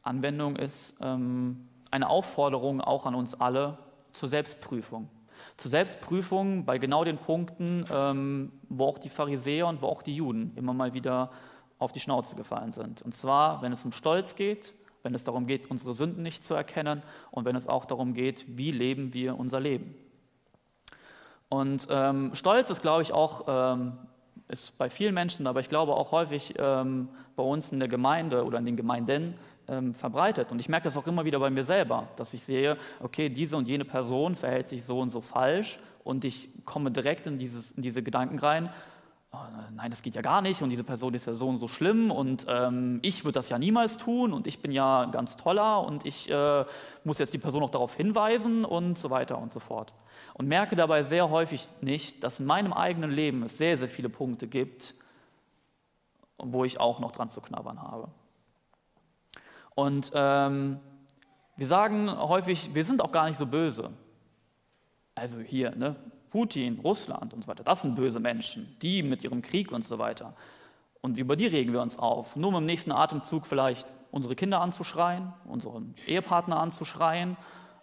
Anwendung 0.03 0.57
ist 0.57 0.97
ähm, 1.01 1.69
eine 1.93 2.11
Aufforderung 2.11 2.81
auch 2.81 3.07
an 3.07 3.15
uns 3.15 3.41
alle 3.41 3.79
zur 4.13 4.29
Selbstprüfung. 4.29 5.09
Zur 5.57 5.71
Selbstprüfung 5.71 6.65
bei 6.65 6.79
genau 6.79 7.05
den 7.05 7.19
Punkten, 7.19 7.85
ähm, 7.91 8.53
wo 8.69 8.87
auch 8.87 8.99
die 8.99 9.09
Pharisäer 9.09 9.67
und 9.67 9.83
wo 9.83 9.87
auch 9.87 10.03
die 10.03 10.17
Juden 10.17 10.53
immer 10.57 10.73
mal 10.73 10.95
wieder 10.95 11.31
auf 11.79 11.93
die 11.93 12.01
Schnauze 12.01 12.37
gefallen 12.37 12.73
sind. 12.73 13.03
Und 13.03 13.15
zwar, 13.15 13.61
wenn 13.63 13.73
es 13.73 13.85
um 13.85 13.93
Stolz 13.93 14.35
geht, 14.35 14.75
wenn 15.03 15.15
es 15.15 15.25
darum 15.25 15.47
geht, 15.47 15.71
unsere 15.71 15.95
Sünden 15.95 16.23
nicht 16.23 16.45
zu 16.45 16.55
erkennen 16.55 17.03
und 17.31 17.45
wenn 17.45 17.57
es 17.57 17.67
auch 17.67 17.85
darum 17.85 18.15
geht, 18.15 18.57
wie 18.57 18.71
leben 18.71 19.15
wir 19.15 19.39
unser 19.39 19.59
Leben. 19.61 19.95
Und 21.49 21.87
ähm, 21.91 22.35
Stolz 22.35 22.71
ist, 22.71 22.81
glaube 22.81 23.03
ich, 23.03 23.13
auch 23.13 23.45
ähm, 23.49 23.99
ist 24.49 24.79
bei 24.79 24.91
vielen 24.91 25.15
Menschen, 25.15 25.47
aber 25.47 25.61
ich 25.61 25.69
glaube 25.69 25.95
auch 25.95 26.13
häufig 26.13 26.55
ähm, 26.59 27.09
bei 27.37 27.43
uns 27.43 27.73
in 27.73 27.79
der 27.79 27.89
Gemeinde 27.89 28.45
oder 28.45 28.59
in 28.59 28.67
den 28.67 28.77
Gemeinden 28.77 29.35
ähm, 29.73 29.95
verbreitet. 29.95 30.53
Und 30.53 30.59
ich 30.59 30.69
merke 30.69 30.85
das 30.85 30.97
auch 30.97 31.07
immer 31.07 31.25
wieder 31.25 31.41
bei 31.41 31.51
mir 31.51 31.65
selber, 31.65 32.09
dass 32.17 32.35
ich 32.35 32.43
sehe, 32.43 32.77
okay, 33.01 33.29
diese 33.29 33.57
und 33.57 33.67
jene 33.67 33.85
Person 33.85 34.37
verhält 34.37 34.69
sich 34.69 34.85
so 34.85 35.01
und 35.01 35.11
so 35.11 35.21
falsch 35.21 35.79
und 36.05 36.25
ich 36.25 36.51
komme 36.65 36.91
direkt 36.91 37.27
in, 37.27 37.39
dieses, 37.39 37.73
in 37.73 37.83
diese 37.83 38.03
Gedanken 38.03 38.39
rein, 38.39 38.69
oh, 39.33 39.39
nein, 39.75 39.91
das 39.91 40.03
geht 40.03 40.15
ja 40.15 40.21
gar 40.21 40.43
nicht 40.43 40.63
und 40.63 40.71
diese 40.71 40.85
Person 40.85 41.15
ist 41.15 41.27
ja 41.27 41.35
so 41.35 41.49
und 41.49 41.57
so 41.57 41.69
schlimm 41.69 42.11
und 42.11 42.47
ähm, 42.49 42.99
ich 43.03 43.25
würde 43.25 43.39
das 43.39 43.49
ja 43.49 43.59
niemals 43.59 43.97
tun 43.97 44.33
und 44.33 44.47
ich 44.47 44.61
bin 44.61 44.73
ja 44.73 45.07
ganz 45.07 45.37
toller 45.37 45.85
und 45.85 46.05
ich 46.05 46.31
äh, 46.31 46.65
muss 47.05 47.19
jetzt 47.19 47.33
die 47.33 47.39
Person 47.39 47.63
auch 47.63 47.71
darauf 47.71 47.95
hinweisen 47.95 48.65
und 48.65 48.99
so 48.99 49.11
weiter 49.11 49.39
und 49.39 49.51
so 49.51 49.61
fort. 49.61 49.95
Und 50.35 50.49
merke 50.49 50.77
dabei 50.77 51.03
sehr 51.03 51.31
häufig 51.31 51.67
nicht, 51.81 52.23
dass 52.25 52.41
in 52.41 52.47
meinem 52.47 52.73
eigenen 52.73 53.11
Leben 53.11 53.43
es 53.43 53.59
sehr, 53.59 53.79
sehr 53.79 53.89
viele 53.89 54.09
Punkte 54.09 54.47
gibt, 54.47 54.95
wo 56.39 56.65
ich 56.65 56.81
auch 56.81 57.01
noch 57.01 57.13
dran 57.13 57.29
zu 57.29 57.41
knabbern 57.41 57.81
habe. 57.81 58.09
Und 59.75 60.11
ähm, 60.15 60.81
wir 61.57 61.67
sagen 61.67 62.11
häufig, 62.11 62.75
wir 62.75 62.85
sind 62.85 63.01
auch 63.01 63.13
gar 63.13 63.27
nicht 63.27 63.39
so 63.39 63.47
böse. 63.47 63.91
Also 65.15 65.39
hier, 65.39 65.75
ne? 65.77 65.97
Putin, 66.31 66.81
Russland 66.81 67.35
und 67.35 67.43
so 67.43 67.49
weiter, 67.49 67.63
das 67.63 67.83
sind 67.83 67.95
böse 67.95 68.19
Menschen, 68.19 68.77
die 68.81 69.03
mit 69.03 69.23
ihrem 69.23 69.43
Krieg 69.43 69.71
und 69.71 69.85
so 69.85 69.99
weiter. 69.99 70.35
Und 71.03 71.19
über 71.19 71.37
die 71.37 71.47
regen 71.47 71.75
wir 71.75 71.83
uns 71.83 71.99
auf. 71.99 72.37
Nur 72.37 72.53
mit 72.53 72.61
dem 72.61 72.67
nächsten 72.67 72.91
Atemzug 72.91 73.45
vielleicht 73.45 73.87
unsere 74.11 74.35
Kinder 74.35 74.61
anzuschreien, 74.63 75.33
unseren 75.45 75.95
Ehepartner 76.07 76.59
anzuschreien 76.59 77.37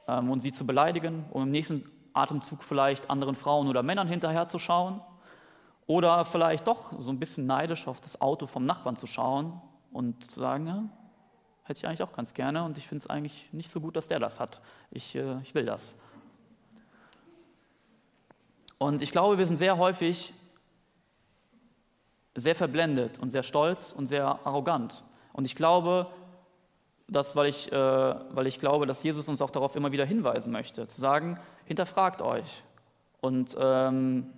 ähm, 0.07 0.31
und 0.31 0.39
sie 0.39 0.51
zu 0.51 0.65
beleidigen 0.65 1.25
und 1.31 1.43
im 1.43 1.51
nächsten 1.51 1.83
Atemzug 2.13 2.63
vielleicht 2.63 3.09
anderen 3.09 3.35
Frauen 3.35 3.67
oder 3.67 3.83
Männern 3.83 4.07
hinterherzuschauen 4.07 5.01
oder 5.85 6.25
vielleicht 6.25 6.67
doch 6.67 6.99
so 6.99 7.11
ein 7.11 7.19
bisschen 7.19 7.45
neidisch 7.45 7.87
auf 7.87 8.01
das 8.01 8.19
Auto 8.21 8.47
vom 8.47 8.65
Nachbarn 8.65 8.95
zu 8.95 9.05
schauen 9.07 9.61
und 9.91 10.31
zu 10.31 10.39
sagen, 10.39 10.67
ja, 10.67 10.83
Hätte 11.69 11.77
ich 11.77 11.87
eigentlich 11.87 12.01
auch 12.01 12.13
ganz 12.13 12.33
gerne 12.33 12.63
und 12.63 12.79
ich 12.79 12.87
finde 12.87 13.03
es 13.03 13.07
eigentlich 13.11 13.47
nicht 13.51 13.69
so 13.71 13.79
gut, 13.79 13.95
dass 13.95 14.07
der 14.07 14.19
das 14.19 14.39
hat. 14.39 14.59
Ich, 14.89 15.13
äh, 15.13 15.39
ich 15.43 15.53
will 15.53 15.65
das. 15.65 15.95
Und 18.79 19.03
ich 19.03 19.11
glaube, 19.11 19.37
wir 19.37 19.45
sind 19.45 19.57
sehr 19.57 19.77
häufig 19.77 20.33
sehr 22.33 22.55
verblendet 22.55 23.19
und 23.19 23.29
sehr 23.29 23.43
stolz 23.43 23.93
und 23.93 24.07
sehr 24.07 24.39
arrogant. 24.45 25.03
Und 25.31 25.45
ich 25.45 25.55
glaube, 25.55 26.07
dass, 27.07 27.35
weil 27.35 27.45
ich, 27.45 27.71
äh, 27.71 27.75
weil 27.75 28.47
ich 28.47 28.59
glaube, 28.59 28.87
dass 28.87 29.03
Jesus 29.03 29.27
uns 29.27 29.39
auch 29.39 29.51
darauf 29.51 29.75
immer 29.75 29.91
wieder 29.91 30.05
hinweisen 30.05 30.51
möchte, 30.51 30.87
zu 30.87 30.99
sagen, 30.99 31.39
hinterfragt 31.65 32.23
euch 32.23 32.63
und 33.21 33.55
ähm, 33.59 34.33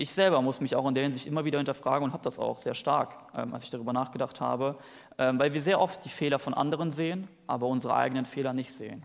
ich 0.00 0.12
selber 0.12 0.40
muss 0.40 0.60
mich 0.60 0.74
auch 0.74 0.88
in 0.88 0.94
der 0.94 1.02
Hinsicht 1.02 1.26
immer 1.26 1.44
wieder 1.44 1.58
hinterfragen 1.58 2.04
und 2.04 2.12
habe 2.14 2.24
das 2.24 2.38
auch 2.38 2.58
sehr 2.58 2.74
stark, 2.74 3.18
ähm, 3.36 3.52
als 3.52 3.64
ich 3.64 3.70
darüber 3.70 3.92
nachgedacht 3.92 4.40
habe, 4.40 4.78
ähm, 5.18 5.38
weil 5.38 5.52
wir 5.52 5.60
sehr 5.60 5.78
oft 5.78 6.02
die 6.06 6.08
Fehler 6.08 6.38
von 6.38 6.54
anderen 6.54 6.90
sehen, 6.90 7.28
aber 7.46 7.66
unsere 7.66 7.94
eigenen 7.94 8.24
Fehler 8.24 8.54
nicht 8.54 8.72
sehen. 8.72 9.04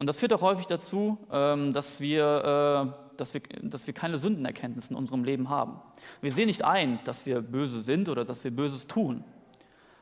Und 0.00 0.08
das 0.08 0.18
führt 0.18 0.32
auch 0.32 0.42
häufig 0.42 0.66
dazu, 0.66 1.16
ähm, 1.30 1.72
dass, 1.72 2.00
wir, 2.00 2.92
äh, 2.92 3.16
dass, 3.16 3.34
wir, 3.34 3.42
dass 3.62 3.86
wir 3.86 3.94
keine 3.94 4.18
Sündenerkenntnis 4.18 4.88
in 4.88 4.96
unserem 4.96 5.22
Leben 5.22 5.48
haben. 5.48 5.80
Wir 6.20 6.32
sehen 6.32 6.48
nicht 6.48 6.64
ein, 6.64 6.98
dass 7.04 7.24
wir 7.24 7.40
böse 7.40 7.80
sind 7.80 8.08
oder 8.08 8.24
dass 8.24 8.42
wir 8.42 8.50
Böses 8.50 8.88
tun. 8.88 9.22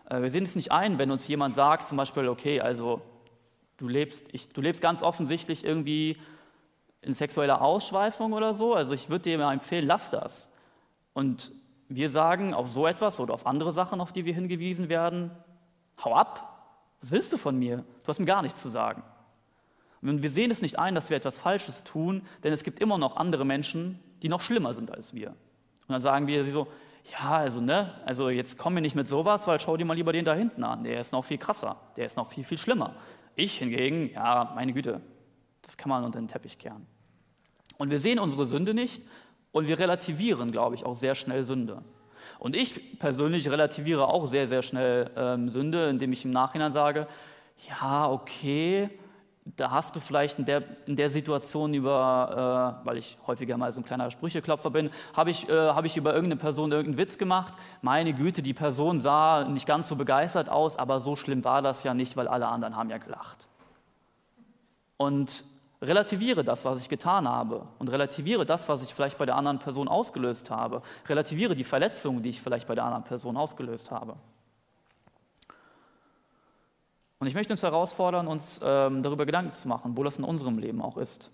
Äh, 0.09 0.23
wir 0.23 0.31
sehen 0.31 0.45
es 0.45 0.57
nicht 0.57 0.73
ein, 0.73 0.99
wenn 0.99 1.11
uns 1.11 1.29
jemand 1.29 1.55
sagt, 1.55 1.87
zum 1.87 1.99
Beispiel, 1.99 2.29
okay, 2.29 2.63
also 2.63 3.03
du 3.77 3.89
lebst, 3.89 4.27
ich, 4.33 4.49
du 4.49 4.63
lebst 4.63 4.81
ganz 4.81 5.03
offensichtlich 5.03 5.65
irgendwie 5.67 6.17
in 7.07 7.15
sexueller 7.15 7.63
Ausschweifung 7.63 8.33
oder 8.33 8.53
so. 8.53 8.75
Also 8.75 8.95
ich 8.95 9.09
würde 9.09 9.23
dir 9.23 9.39
mal 9.39 9.53
empfehlen, 9.53 9.87
lass 9.87 10.11
das. 10.11 10.49
Und 11.15 11.53
wir 11.89 12.11
sagen 12.11 12.53
auf 12.53 12.69
so 12.69 12.87
etwas 12.87 13.21
oder 13.21 13.35
auf 13.35 13.47
andere 13.47 13.73
Sachen, 13.73 14.01
auf 14.01 14.13
die 14.13 14.25
wir 14.25 14.35
hingewiesen 14.35 14.89
werden, 14.89 15.31
hau 16.05 16.15
ab. 16.15 16.53
Was 17.01 17.11
willst 17.11 17.33
du 17.33 17.37
von 17.37 17.59
mir? 17.59 17.85
Du 18.03 18.09
hast 18.09 18.19
mir 18.19 18.27
gar 18.27 18.43
nichts 18.43 18.61
zu 18.63 18.69
sagen. 18.69 19.03
Und 20.03 20.23
wir 20.23 20.31
sehen 20.31 20.51
es 20.51 20.63
nicht 20.63 20.79
ein, 20.79 20.95
dass 20.95 21.11
wir 21.11 21.17
etwas 21.17 21.39
Falsches 21.39 21.85
tun, 21.85 22.23
denn 22.45 22.53
es 22.53 22.63
gibt 22.63 22.81
immer 22.81 22.99
noch 22.99 23.17
andere 23.17 23.45
Menschen, 23.45 24.01
die 24.23 24.29
noch 24.29 24.41
schlimmer 24.41 24.73
sind 24.73 24.91
als 24.91 25.15
wir. 25.15 25.29
Und 25.31 25.37
dann 25.89 26.01
sagen 26.01 26.27
wir 26.27 26.45
so, 26.45 26.69
ja, 27.13 27.39
also 27.39 27.61
ne, 27.61 27.95
also 28.05 28.31
jetzt 28.31 28.59
komm 28.59 28.75
mir 28.75 28.81
nicht 28.81 28.97
mit 28.97 29.09
sowas, 29.09 29.47
weil 29.47 29.61
schau 29.61 29.77
dir 29.77 29.85
mal 29.85 29.95
lieber 29.95 30.13
den 30.13 30.25
da 30.25 30.35
hinten 30.35 30.65
an, 30.65 30.85
der 30.85 31.01
ist 31.01 31.13
noch 31.13 31.25
viel 31.25 31.39
krasser, 31.39 31.77
der 31.97 32.07
ist 32.07 32.17
noch 32.17 32.29
viel, 32.29 32.45
viel 32.45 32.59
schlimmer. 32.59 32.97
Ich 33.37 33.59
hingegen, 33.59 34.11
ja, 34.13 34.53
meine 34.55 34.73
Güte, 34.73 35.01
das 35.63 35.77
kann 35.77 35.89
man 35.89 36.05
unter 36.05 36.19
den 36.19 36.29
Teppich 36.29 36.59
kehren. 36.59 36.87
Und 37.79 37.91
wir 37.91 38.01
sehen 38.01 38.19
unsere 38.19 38.47
Sünde 38.47 38.75
nicht 38.75 39.03
und 39.53 39.69
wir 39.69 39.79
relativieren, 39.79 40.53
glaube 40.53 40.75
ich, 40.75 40.85
auch 40.85 40.95
sehr 40.95 41.15
schnell 41.15 41.45
Sünde. 41.45 41.83
Und 42.39 42.57
ich 42.57 42.99
persönlich 42.99 43.51
relativiere 43.51 44.09
auch 44.09 44.27
sehr, 44.27 44.49
sehr 44.49 44.63
schnell 44.63 45.11
ähm, 45.17 45.49
Sünde, 45.49 45.89
indem 45.89 46.13
ich 46.13 46.25
im 46.25 46.31
Nachhinein 46.31 46.73
sage, 46.73 47.07
ja, 47.69 48.11
okay, 48.11 48.91
da 49.55 49.71
hast 49.71 49.95
du 49.95 50.01
vielleicht 50.01 50.41
in 50.41 50.45
der, 50.45 50.63
in 50.87 50.97
der 50.97 51.09
Situation 51.09 51.73
über, 51.73 52.81
äh, 52.83 52.87
weil 52.87 52.97
ich 52.97 53.17
häufiger 53.27 53.57
mal 53.57 53.71
so 53.71 53.81
ein 53.81 53.85
kleiner 53.85 54.11
Sprücheklopfer 54.11 54.71
bin, 54.71 54.91
habe 55.15 55.31
ich, 55.31 55.49
äh, 55.49 55.53
hab 55.53 55.85
ich 55.85 55.97
über 55.97 56.13
irgendeine 56.13 56.41
Person 56.41 56.73
irgendeinen 56.73 56.99
Witz 56.99 57.17
gemacht. 57.17 57.55
Meine 57.81 58.13
Güte, 58.13 58.43
die 58.43 58.55
Person 58.55 59.01
sah 59.01 59.45
nicht 59.45 59.67
ganz 59.67 59.89
so 59.89 59.95
begeistert 59.95 60.49
aus, 60.49 60.77
aber 60.77 61.01
so 61.01 61.15
schlimm 61.15 61.45
war 61.45 61.63
das 61.63 61.85
ja 61.85 61.95
nicht, 61.95 62.17
weil 62.17 62.27
alle 62.27 62.49
anderen 62.49 62.77
haben 62.77 62.91
ja 62.91 62.99
gelacht. 62.99 63.47
Und 64.97 65.45
relativiere 65.83 66.45
das, 66.45 66.65
was 66.65 66.81
ich 66.81 66.89
getan 66.89 67.29
habe 67.29 67.67
und 67.79 67.89
relativiere 67.89 68.47
das, 68.47 68.69
was 68.69 68.83
ich 68.83 68.95
vielleicht 68.95 69.19
bei 69.19 69.27
der 69.27 69.37
anderen 69.37 69.59
Person 69.59 69.89
ausgelöst 69.89 70.51
habe. 70.51 70.83
Relativiere 71.09 71.55
die 71.55 71.65
Verletzungen, 71.65 72.23
die 72.23 72.31
ich 72.31 72.41
vielleicht 72.41 72.67
bei 72.67 72.75
der 72.75 72.85
anderen 72.85 73.05
Person 73.05 73.37
ausgelöst 73.37 73.91
habe. 73.91 74.17
Und 77.19 77.27
ich 77.27 77.35
möchte 77.35 77.53
uns 77.53 77.63
herausfordern, 77.63 78.27
uns 78.27 78.61
ähm, 78.63 79.03
darüber 79.03 79.25
Gedanken 79.25 79.53
zu 79.53 79.69
machen, 79.69 79.97
wo 79.97 80.05
das 80.05 80.19
in 80.19 80.25
unserem 80.25 80.59
Leben 80.59 80.83
auch 80.83 80.97
ist. 80.97 81.31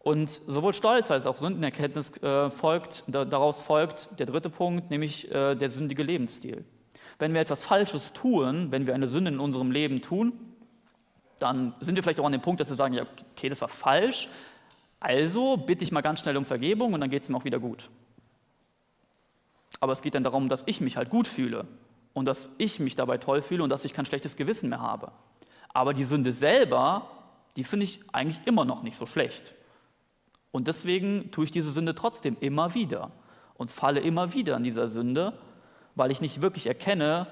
Und 0.00 0.30
sowohl 0.46 0.72
Stolz 0.72 1.10
als 1.10 1.26
auch 1.26 1.36
Sündenerkenntnis 1.36 2.16
äh, 2.22 2.50
folgt, 2.50 3.04
da, 3.08 3.24
daraus 3.24 3.60
folgt 3.62 4.18
der 4.18 4.26
dritte 4.26 4.50
Punkt, 4.50 4.90
nämlich 4.90 5.30
äh, 5.32 5.54
der 5.56 5.70
sündige 5.70 6.02
Lebensstil. 6.02 6.64
Wenn 7.18 7.34
wir 7.34 7.40
etwas 7.40 7.64
Falsches 7.64 8.12
tun, 8.12 8.68
wenn 8.70 8.86
wir 8.86 8.94
eine 8.94 9.08
Sünde 9.08 9.30
in 9.32 9.40
unserem 9.40 9.70
Leben 9.70 10.02
tun, 10.02 10.32
dann 11.38 11.74
sind 11.80 11.96
wir 11.96 12.02
vielleicht 12.02 12.20
auch 12.20 12.26
an 12.26 12.32
dem 12.32 12.40
Punkt, 12.40 12.60
dass 12.60 12.70
wir 12.70 12.76
sagen, 12.76 12.94
ja, 12.94 13.04
okay, 13.32 13.48
das 13.48 13.60
war 13.60 13.68
falsch, 13.68 14.28
also 15.00 15.56
bitte 15.56 15.84
ich 15.84 15.92
mal 15.92 16.00
ganz 16.00 16.20
schnell 16.20 16.36
um 16.36 16.44
Vergebung 16.44 16.92
und 16.94 17.00
dann 17.00 17.10
geht 17.10 17.22
es 17.22 17.28
mir 17.28 17.36
auch 17.36 17.44
wieder 17.44 17.58
gut. 17.58 17.90
Aber 19.80 19.92
es 19.92 20.02
geht 20.02 20.14
dann 20.14 20.24
darum, 20.24 20.48
dass 20.48 20.64
ich 20.66 20.80
mich 20.80 20.96
halt 20.96 21.10
gut 21.10 21.26
fühle 21.26 21.66
und 22.14 22.24
dass 22.24 22.48
ich 22.58 22.80
mich 22.80 22.94
dabei 22.94 23.18
toll 23.18 23.42
fühle 23.42 23.62
und 23.62 23.68
dass 23.68 23.84
ich 23.84 23.92
kein 23.92 24.06
schlechtes 24.06 24.36
Gewissen 24.36 24.70
mehr 24.70 24.80
habe. 24.80 25.12
Aber 25.74 25.92
die 25.92 26.04
Sünde 26.04 26.32
selber, 26.32 27.10
die 27.56 27.64
finde 27.64 27.84
ich 27.84 28.00
eigentlich 28.12 28.40
immer 28.46 28.64
noch 28.64 28.82
nicht 28.82 28.96
so 28.96 29.04
schlecht. 29.04 29.54
Und 30.50 30.68
deswegen 30.68 31.30
tue 31.30 31.44
ich 31.44 31.50
diese 31.50 31.70
Sünde 31.70 31.94
trotzdem 31.94 32.36
immer 32.40 32.72
wieder 32.74 33.10
und 33.54 33.70
falle 33.70 34.00
immer 34.00 34.32
wieder 34.32 34.56
an 34.56 34.62
dieser 34.62 34.88
Sünde, 34.88 35.34
weil 35.94 36.10
ich 36.10 36.22
nicht 36.22 36.40
wirklich 36.40 36.66
erkenne, 36.66 37.26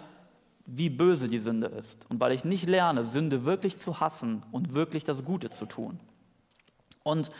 wie 0.66 0.90
böse 0.90 1.28
die 1.28 1.38
Sünde 1.38 1.66
ist 1.66 2.06
und 2.10 2.20
weil 2.20 2.32
ich 2.32 2.44
nicht 2.44 2.68
lerne, 2.68 3.04
Sünde 3.04 3.44
wirklich 3.44 3.78
zu 3.78 4.00
hassen 4.00 4.42
und 4.50 4.74
wirklich 4.74 5.04
das 5.04 5.24
Gute 5.24 5.50
zu 5.50 5.66
tun. 5.66 6.00
Und 7.02 7.30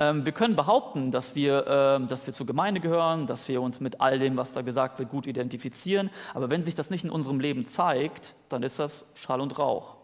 ähm, 0.00 0.24
wir 0.24 0.32
können 0.32 0.56
behaupten, 0.56 1.10
dass 1.10 1.34
wir, 1.34 1.66
ähm, 1.68 2.08
dass 2.08 2.26
wir 2.26 2.32
zur 2.32 2.46
Gemeinde 2.46 2.80
gehören, 2.80 3.26
dass 3.26 3.46
wir 3.48 3.60
uns 3.60 3.80
mit 3.80 4.00
all 4.00 4.18
dem, 4.18 4.36
was 4.38 4.52
da 4.52 4.62
gesagt 4.62 4.98
wird, 4.98 5.10
gut 5.10 5.26
identifizieren. 5.26 6.08
Aber 6.32 6.48
wenn 6.48 6.64
sich 6.64 6.74
das 6.74 6.88
nicht 6.88 7.04
in 7.04 7.10
unserem 7.10 7.38
Leben 7.38 7.66
zeigt, 7.66 8.34
dann 8.48 8.62
ist 8.62 8.78
das 8.78 9.04
Schall 9.14 9.42
und 9.42 9.58
Rauch. 9.58 9.96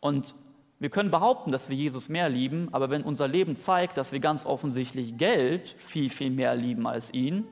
Und 0.00 0.36
wir 0.78 0.90
können 0.90 1.10
behaupten, 1.10 1.50
dass 1.50 1.68
wir 1.68 1.76
Jesus 1.76 2.08
mehr 2.08 2.28
lieben, 2.28 2.68
aber 2.72 2.90
wenn 2.90 3.02
unser 3.02 3.26
Leben 3.26 3.56
zeigt, 3.56 3.96
dass 3.96 4.12
wir 4.12 4.20
ganz 4.20 4.44
offensichtlich 4.44 5.16
Geld 5.16 5.74
viel, 5.78 6.10
viel 6.10 6.30
mehr 6.30 6.54
lieben 6.54 6.86
als 6.86 7.12
ihn, 7.12 7.48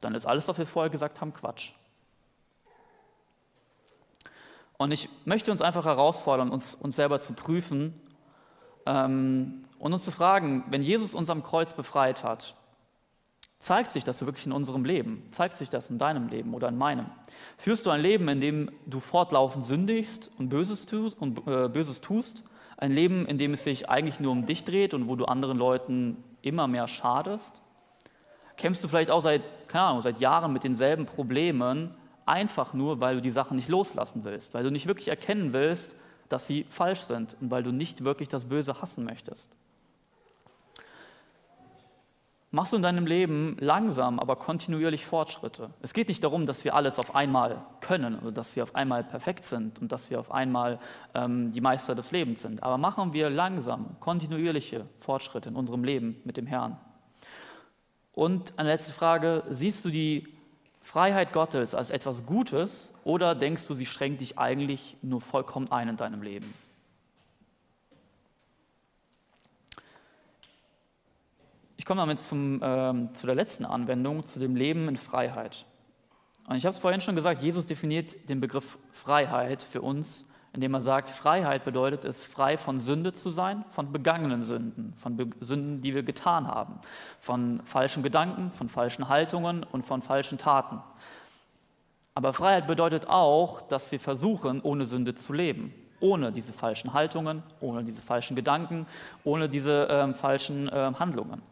dann 0.00 0.14
ist 0.14 0.26
alles, 0.26 0.48
was 0.48 0.56
wir 0.56 0.66
vorher 0.66 0.90
gesagt 0.90 1.20
haben, 1.20 1.32
Quatsch. 1.32 1.72
Und 4.80 4.92
ich 4.92 5.10
möchte 5.26 5.52
uns 5.52 5.60
einfach 5.60 5.84
herausfordern, 5.84 6.48
uns, 6.48 6.74
uns 6.74 6.96
selber 6.96 7.20
zu 7.20 7.34
prüfen 7.34 7.92
ähm, 8.86 9.60
und 9.78 9.92
uns 9.92 10.04
zu 10.04 10.10
fragen, 10.10 10.64
wenn 10.70 10.82
Jesus 10.82 11.14
uns 11.14 11.28
am 11.28 11.42
Kreuz 11.42 11.74
befreit 11.74 12.24
hat, 12.24 12.54
zeigt 13.58 13.90
sich 13.90 14.04
das 14.04 14.24
wirklich 14.24 14.46
in 14.46 14.52
unserem 14.52 14.86
Leben? 14.86 15.28
Zeigt 15.32 15.58
sich 15.58 15.68
das 15.68 15.90
in 15.90 15.98
deinem 15.98 16.28
Leben 16.28 16.54
oder 16.54 16.68
in 16.68 16.78
meinem? 16.78 17.04
Führst 17.58 17.84
du 17.84 17.90
ein 17.90 18.00
Leben, 18.00 18.26
in 18.28 18.40
dem 18.40 18.70
du 18.86 19.00
fortlaufend 19.00 19.64
sündigst 19.64 20.30
und 20.38 20.48
Böses 20.48 20.86
tust, 20.86 21.20
und, 21.20 21.46
äh, 21.46 21.68
Böses 21.68 22.00
tust? 22.00 22.42
Ein 22.78 22.92
Leben, 22.92 23.26
in 23.26 23.36
dem 23.36 23.52
es 23.52 23.64
sich 23.64 23.90
eigentlich 23.90 24.18
nur 24.18 24.32
um 24.32 24.46
dich 24.46 24.64
dreht 24.64 24.94
und 24.94 25.08
wo 25.08 25.14
du 25.14 25.26
anderen 25.26 25.58
Leuten 25.58 26.24
immer 26.40 26.68
mehr 26.68 26.88
schadest? 26.88 27.60
Kämpfst 28.56 28.82
du 28.82 28.88
vielleicht 28.88 29.10
auch 29.10 29.20
seit, 29.20 29.42
keine 29.68 29.84
Ahnung, 29.84 30.00
seit 30.00 30.20
Jahren 30.20 30.54
mit 30.54 30.64
denselben 30.64 31.04
Problemen, 31.04 31.94
einfach 32.30 32.72
nur, 32.72 33.00
weil 33.00 33.16
du 33.16 33.20
die 33.20 33.30
Sachen 33.30 33.56
nicht 33.56 33.68
loslassen 33.68 34.24
willst, 34.24 34.54
weil 34.54 34.64
du 34.64 34.70
nicht 34.70 34.86
wirklich 34.86 35.08
erkennen 35.08 35.52
willst, 35.52 35.96
dass 36.28 36.46
sie 36.46 36.64
falsch 36.68 37.00
sind 37.00 37.36
und 37.40 37.50
weil 37.50 37.62
du 37.62 37.72
nicht 37.72 38.04
wirklich 38.04 38.28
das 38.28 38.44
Böse 38.44 38.80
hassen 38.80 39.04
möchtest. 39.04 39.50
Machst 42.52 42.72
du 42.72 42.76
in 42.76 42.82
deinem 42.82 43.06
Leben 43.06 43.56
langsam, 43.60 44.18
aber 44.18 44.34
kontinuierlich 44.34 45.06
Fortschritte. 45.06 45.70
Es 45.82 45.92
geht 45.92 46.08
nicht 46.08 46.24
darum, 46.24 46.46
dass 46.46 46.64
wir 46.64 46.74
alles 46.74 46.98
auf 46.98 47.14
einmal 47.14 47.64
können 47.80 48.18
oder 48.18 48.32
dass 48.32 48.56
wir 48.56 48.64
auf 48.64 48.74
einmal 48.74 49.04
perfekt 49.04 49.44
sind 49.44 49.80
und 49.80 49.92
dass 49.92 50.10
wir 50.10 50.18
auf 50.18 50.32
einmal 50.32 50.80
ähm, 51.14 51.52
die 51.52 51.60
Meister 51.60 51.94
des 51.94 52.10
Lebens 52.10 52.42
sind. 52.42 52.64
Aber 52.64 52.76
machen 52.76 53.12
wir 53.12 53.30
langsam, 53.30 53.96
kontinuierliche 54.00 54.86
Fortschritte 54.98 55.48
in 55.48 55.54
unserem 55.54 55.84
Leben 55.84 56.20
mit 56.24 56.36
dem 56.36 56.46
Herrn. 56.46 56.76
Und 58.12 58.58
eine 58.58 58.68
letzte 58.68 58.92
Frage, 58.92 59.44
siehst 59.48 59.84
du 59.84 59.90
die 59.90 60.39
Freiheit 60.80 61.32
Gottes 61.32 61.74
als 61.74 61.90
etwas 61.90 62.24
Gutes 62.24 62.92
oder 63.04 63.34
denkst 63.34 63.66
du, 63.66 63.74
sie 63.74 63.86
schränkt 63.86 64.20
dich 64.20 64.38
eigentlich 64.38 64.96
nur 65.02 65.20
vollkommen 65.20 65.70
ein 65.70 65.88
in 65.88 65.96
deinem 65.96 66.22
Leben? 66.22 66.52
Ich 71.76 71.86
komme 71.86 72.00
damit 72.00 72.22
zum, 72.22 72.62
äh, 72.62 73.12
zu 73.14 73.26
der 73.26 73.34
letzten 73.34 73.64
Anwendung, 73.64 74.24
zu 74.24 74.38
dem 74.38 74.56
Leben 74.56 74.88
in 74.88 74.96
Freiheit. 74.96 75.64
Und 76.46 76.56
ich 76.56 76.66
habe 76.66 76.74
es 76.74 76.80
vorhin 76.80 77.00
schon 77.00 77.14
gesagt, 77.14 77.40
Jesus 77.40 77.66
definiert 77.66 78.28
den 78.28 78.40
Begriff 78.40 78.78
Freiheit 78.92 79.62
für 79.62 79.82
uns 79.82 80.26
indem 80.52 80.74
er 80.74 80.80
sagt, 80.80 81.10
Freiheit 81.10 81.64
bedeutet 81.64 82.04
es, 82.04 82.24
frei 82.24 82.58
von 82.58 82.78
Sünde 82.78 83.12
zu 83.12 83.30
sein, 83.30 83.64
von 83.70 83.92
begangenen 83.92 84.42
Sünden, 84.42 84.92
von 84.96 85.16
Be 85.16 85.30
Sünden, 85.40 85.80
die 85.80 85.94
wir 85.94 86.02
getan 86.02 86.48
haben, 86.48 86.80
von 87.20 87.62
falschen 87.64 88.02
Gedanken, 88.02 88.50
von 88.50 88.68
falschen 88.68 89.08
Haltungen 89.08 89.64
und 89.64 89.84
von 89.84 90.02
falschen 90.02 90.38
Taten. 90.38 90.80
Aber 92.14 92.32
Freiheit 92.32 92.66
bedeutet 92.66 93.08
auch, 93.08 93.60
dass 93.60 93.92
wir 93.92 94.00
versuchen, 94.00 94.60
ohne 94.60 94.86
Sünde 94.86 95.14
zu 95.14 95.32
leben, 95.32 95.72
ohne 96.00 96.32
diese 96.32 96.52
falschen 96.52 96.92
Haltungen, 96.92 97.44
ohne 97.60 97.84
diese 97.84 98.02
falschen 98.02 98.34
Gedanken, 98.34 98.86
ohne 99.22 99.48
diese 99.48 99.88
äh, 99.88 100.12
falschen 100.12 100.68
äh, 100.68 100.92
Handlungen. 100.98 101.42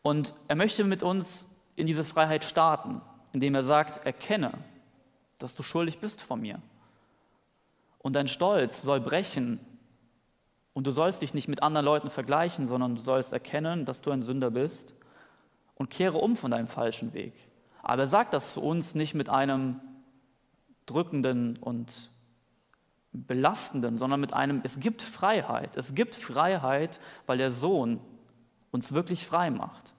Und 0.00 0.32
er 0.48 0.56
möchte 0.56 0.84
mit 0.84 1.02
uns 1.02 1.46
in 1.76 1.86
diese 1.86 2.04
Freiheit 2.04 2.44
starten, 2.44 3.02
indem 3.32 3.54
er 3.54 3.62
sagt, 3.62 4.06
erkenne, 4.06 4.52
dass 5.38 5.54
du 5.54 5.62
schuldig 5.62 5.98
bist 5.98 6.22
vor 6.22 6.38
mir 6.38 6.60
und 8.04 8.12
dein 8.12 8.28
Stolz 8.28 8.82
soll 8.82 9.00
brechen. 9.00 9.58
Und 10.74 10.86
du 10.86 10.92
sollst 10.92 11.22
dich 11.22 11.32
nicht 11.32 11.48
mit 11.48 11.62
anderen 11.62 11.86
Leuten 11.86 12.10
vergleichen, 12.10 12.68
sondern 12.68 12.96
du 12.96 13.02
sollst 13.02 13.32
erkennen, 13.32 13.86
dass 13.86 14.02
du 14.02 14.10
ein 14.10 14.20
Sünder 14.20 14.50
bist 14.50 14.94
und 15.74 15.88
kehre 15.88 16.18
um 16.18 16.36
von 16.36 16.50
deinem 16.50 16.66
falschen 16.66 17.14
Weg. 17.14 17.32
Aber 17.82 18.02
er 18.02 18.08
sagt 18.08 18.34
das 18.34 18.52
zu 18.52 18.62
uns 18.62 18.94
nicht 18.94 19.14
mit 19.14 19.30
einem 19.30 19.80
drückenden 20.84 21.56
und 21.56 22.10
belastenden, 23.12 23.96
sondern 23.96 24.20
mit 24.20 24.34
einem, 24.34 24.60
es 24.64 24.78
gibt 24.78 25.00
Freiheit. 25.00 25.74
Es 25.74 25.94
gibt 25.94 26.14
Freiheit, 26.14 27.00
weil 27.24 27.38
der 27.38 27.52
Sohn 27.52 28.00
uns 28.70 28.92
wirklich 28.92 29.24
frei 29.24 29.50
macht. 29.50 29.94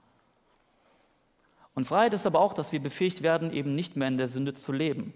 Und 1.73 1.87
Freiheit 1.87 2.13
ist 2.13 2.27
aber 2.27 2.39
auch, 2.39 2.53
dass 2.53 2.71
wir 2.71 2.83
befähigt 2.83 3.23
werden, 3.23 3.51
eben 3.51 3.73
nicht 3.73 3.95
mehr 3.95 4.09
in 4.09 4.17
der 4.17 4.27
Sünde 4.27 4.53
zu 4.53 4.71
leben. 4.71 5.11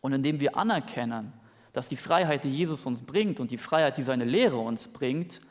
Und 0.00 0.14
indem 0.14 0.40
wir 0.40 0.56
anerkennen, 0.56 1.34
dass 1.76 1.88
die 1.88 1.96
Freiheit, 1.96 2.44
die 2.44 2.50
Jesus 2.50 2.86
uns 2.86 3.02
bringt 3.02 3.38
und 3.38 3.50
die 3.50 3.58
Freiheit, 3.58 3.98
die 3.98 4.02
seine 4.02 4.24
Lehre 4.24 4.56
uns 4.56 4.88
bringt, 4.88 5.42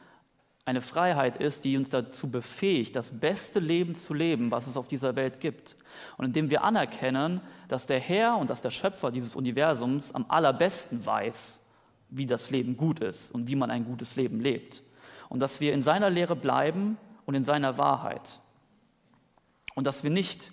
eine 0.66 0.82
Freiheit 0.82 1.38
ist, 1.38 1.64
die 1.66 1.78
uns 1.78 1.90
dazu 1.90 2.32
befähigt, 2.32 2.96
das 2.96 3.12
beste 3.12 3.60
Leben 3.60 3.94
zu 3.94 4.16
leben, 4.16 4.50
was 4.50 4.66
es 4.66 4.76
auf 4.76 4.88
dieser 4.88 5.16
Welt 5.16 5.40
gibt. 5.40 5.76
Und 6.18 6.26
indem 6.26 6.50
wir 6.50 6.64
anerkennen, 6.64 7.42
dass 7.68 7.86
der 7.86 8.00
Herr 8.00 8.38
und 8.38 8.50
dass 8.50 8.64
der 8.64 8.72
Schöpfer 8.72 9.12
dieses 9.12 9.36
Universums 9.36 10.16
am 10.16 10.26
allerbesten 10.28 11.06
weiß, 11.06 11.62
wie 12.10 12.26
das 12.26 12.50
Leben 12.50 12.76
gut 12.76 13.02
ist 13.02 13.30
und 13.30 13.48
wie 13.48 13.56
man 13.56 13.70
ein 13.70 13.86
gutes 13.86 14.16
Leben 14.16 14.40
lebt. 14.40 14.82
Und 15.30 15.42
dass 15.42 15.62
wir 15.62 15.74
in 15.74 15.84
seiner 15.84 16.10
Lehre 16.10 16.36
bleiben 16.36 16.98
und 17.28 17.36
in 17.36 17.46
seiner 17.46 17.78
Wahrheit. 17.78 18.42
Und 19.76 19.86
dass 19.86 20.04
wir 20.04 20.10
nicht 20.10 20.52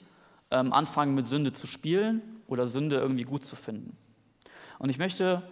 ähm, 0.50 0.74
anfangen, 0.74 1.14
mit 1.14 1.26
Sünde 1.26 1.54
zu 1.54 1.66
spielen 1.66 2.42
oder 2.46 2.68
Sünde 2.68 2.96
irgendwie 2.96 3.24
gut 3.24 3.46
zu 3.46 3.56
finden. 3.56 3.96
Und 4.78 4.90
ich 4.90 4.98
möchte 4.98 5.42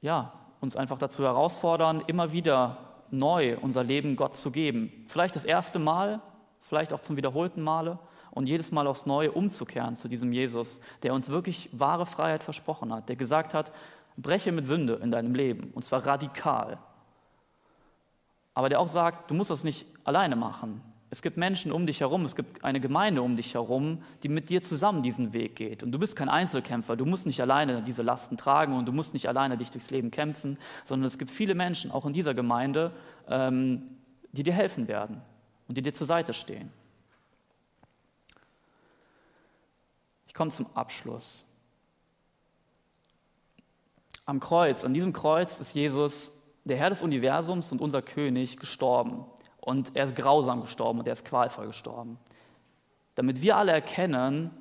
ja, 0.00 0.32
uns 0.60 0.76
einfach 0.76 0.98
dazu 0.98 1.22
herausfordern, 1.24 2.02
immer 2.06 2.32
wieder 2.32 2.78
neu 3.10 3.56
unser 3.60 3.84
Leben 3.84 4.16
Gott 4.16 4.36
zu 4.36 4.50
geben. 4.50 5.04
Vielleicht 5.06 5.36
das 5.36 5.44
erste 5.44 5.78
Mal, 5.78 6.20
vielleicht 6.60 6.92
auch 6.92 7.00
zum 7.00 7.16
wiederholten 7.16 7.62
Male 7.62 7.98
und 8.32 8.46
jedes 8.46 8.72
Mal 8.72 8.86
aufs 8.86 9.06
Neue 9.06 9.32
umzukehren 9.32 9.96
zu 9.96 10.08
diesem 10.08 10.32
Jesus, 10.32 10.80
der 11.02 11.14
uns 11.14 11.28
wirklich 11.28 11.70
wahre 11.72 12.06
Freiheit 12.06 12.42
versprochen 12.42 12.92
hat, 12.92 13.08
der 13.08 13.16
gesagt 13.16 13.54
hat, 13.54 13.72
breche 14.16 14.52
mit 14.52 14.66
Sünde 14.66 14.94
in 14.94 15.10
deinem 15.10 15.34
Leben 15.34 15.70
und 15.74 15.84
zwar 15.84 16.04
radikal. 16.04 16.78
Aber 18.54 18.68
der 18.68 18.80
auch 18.80 18.88
sagt, 18.88 19.30
du 19.30 19.34
musst 19.34 19.50
das 19.50 19.64
nicht 19.64 19.86
alleine 20.04 20.36
machen. 20.36 20.80
Es 21.08 21.22
gibt 21.22 21.36
Menschen 21.36 21.70
um 21.70 21.86
dich 21.86 22.00
herum, 22.00 22.24
es 22.24 22.34
gibt 22.34 22.64
eine 22.64 22.80
Gemeinde 22.80 23.22
um 23.22 23.36
dich 23.36 23.54
herum, 23.54 24.02
die 24.22 24.28
mit 24.28 24.50
dir 24.50 24.60
zusammen 24.60 25.02
diesen 25.02 25.32
Weg 25.32 25.54
geht. 25.54 25.84
Und 25.84 25.92
du 25.92 25.98
bist 25.98 26.16
kein 26.16 26.28
Einzelkämpfer, 26.28 26.96
du 26.96 27.06
musst 27.06 27.26
nicht 27.26 27.40
alleine 27.40 27.82
diese 27.82 28.02
Lasten 28.02 28.36
tragen 28.36 28.76
und 28.76 28.86
du 28.86 28.92
musst 28.92 29.14
nicht 29.14 29.28
alleine 29.28 29.56
dich 29.56 29.70
durchs 29.70 29.90
Leben 29.90 30.10
kämpfen, 30.10 30.58
sondern 30.84 31.06
es 31.06 31.16
gibt 31.16 31.30
viele 31.30 31.54
Menschen, 31.54 31.92
auch 31.92 32.06
in 32.06 32.12
dieser 32.12 32.34
Gemeinde, 32.34 32.90
ähm, 33.28 33.82
die 34.32 34.42
dir 34.42 34.52
helfen 34.52 34.88
werden 34.88 35.22
und 35.68 35.76
die 35.76 35.82
dir 35.82 35.92
zur 35.92 36.08
Seite 36.08 36.34
stehen. 36.34 36.72
Ich 40.26 40.34
komme 40.34 40.50
zum 40.50 40.66
Abschluss. 40.74 41.46
Am 44.24 44.40
Kreuz, 44.40 44.84
an 44.84 44.92
diesem 44.92 45.12
Kreuz 45.12 45.60
ist 45.60 45.72
Jesus, 45.76 46.32
der 46.64 46.76
Herr 46.76 46.90
des 46.90 47.02
Universums 47.02 47.70
und 47.70 47.80
unser 47.80 48.02
König, 48.02 48.56
gestorben. 48.56 49.24
Und 49.66 49.96
er 49.96 50.04
ist 50.04 50.14
grausam 50.14 50.60
gestorben 50.60 51.00
und 51.00 51.08
er 51.08 51.14
ist 51.14 51.24
qualvoll 51.24 51.66
gestorben. 51.66 52.20
Damit 53.16 53.42
wir 53.42 53.56
alle 53.56 53.72
erkennen, 53.72 54.52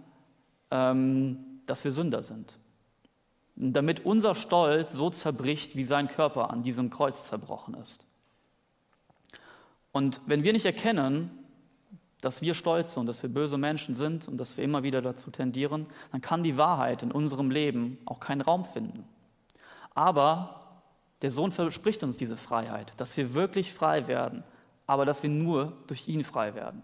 ähm, 0.71 1.61
dass 1.67 1.83
wir 1.83 1.91
Sünder 1.91 2.23
sind. 2.23 2.57
Und 3.55 3.73
damit 3.73 4.03
unser 4.03 4.33
Stolz 4.33 4.93
so 4.93 5.11
zerbricht, 5.11 5.75
wie 5.75 5.83
sein 5.83 6.07
Körper 6.07 6.49
an 6.49 6.63
diesem 6.63 6.89
Kreuz 6.89 7.27
zerbrochen 7.27 7.75
ist. 7.75 8.07
Und 9.91 10.21
wenn 10.25 10.43
wir 10.43 10.53
nicht 10.53 10.65
erkennen, 10.65 11.29
dass 12.21 12.41
wir 12.41 12.55
stolz 12.55 12.95
sind, 12.95 13.05
dass 13.05 13.21
wir 13.21 13.29
böse 13.29 13.59
Menschen 13.59 13.93
sind 13.93 14.27
und 14.27 14.37
dass 14.37 14.57
wir 14.57 14.63
immer 14.63 14.81
wieder 14.81 15.03
dazu 15.03 15.29
tendieren, 15.29 15.85
dann 16.11 16.21
kann 16.21 16.41
die 16.41 16.57
Wahrheit 16.57 17.03
in 17.03 17.11
unserem 17.11 17.51
Leben 17.51 17.99
auch 18.05 18.19
keinen 18.19 18.41
Raum 18.41 18.65
finden. 18.65 19.07
Aber 19.93 20.61
der 21.21 21.29
Sohn 21.29 21.51
verspricht 21.51 22.01
uns 22.01 22.17
diese 22.17 22.37
Freiheit, 22.37 22.99
dass 22.99 23.15
wir 23.15 23.35
wirklich 23.35 23.71
frei 23.71 24.07
werden, 24.07 24.43
aber 24.87 25.05
dass 25.05 25.23
wir 25.23 25.29
nur 25.29 25.73
durch 25.87 26.07
ihn 26.07 26.23
frei 26.23 26.55
werden. 26.55 26.83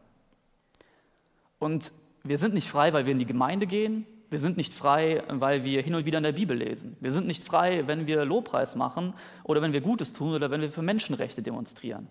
Und 1.59 1.91
wir 2.23 2.37
sind 2.37 2.53
nicht 2.53 2.67
frei, 2.67 2.93
weil 2.93 3.05
wir 3.05 3.11
in 3.11 3.19
die 3.19 3.25
Gemeinde 3.25 3.67
gehen. 3.67 4.05
Wir 4.29 4.39
sind 4.39 4.57
nicht 4.57 4.73
frei, 4.73 5.23
weil 5.27 5.63
wir 5.63 5.81
hin 5.81 5.93
und 5.93 6.05
wieder 6.05 6.17
in 6.17 6.23
der 6.23 6.31
Bibel 6.31 6.57
lesen. 6.57 6.95
Wir 6.99 7.11
sind 7.11 7.27
nicht 7.27 7.43
frei, 7.43 7.87
wenn 7.87 8.07
wir 8.07 8.23
Lobpreis 8.25 8.75
machen 8.75 9.13
oder 9.43 9.61
wenn 9.61 9.73
wir 9.73 9.81
Gutes 9.81 10.13
tun 10.13 10.33
oder 10.33 10.49
wenn 10.49 10.61
wir 10.61 10.71
für 10.71 10.81
Menschenrechte 10.81 11.41
demonstrieren. 11.41 12.07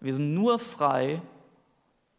Wir 0.00 0.14
sind 0.14 0.34
nur 0.34 0.58
frei, 0.58 1.20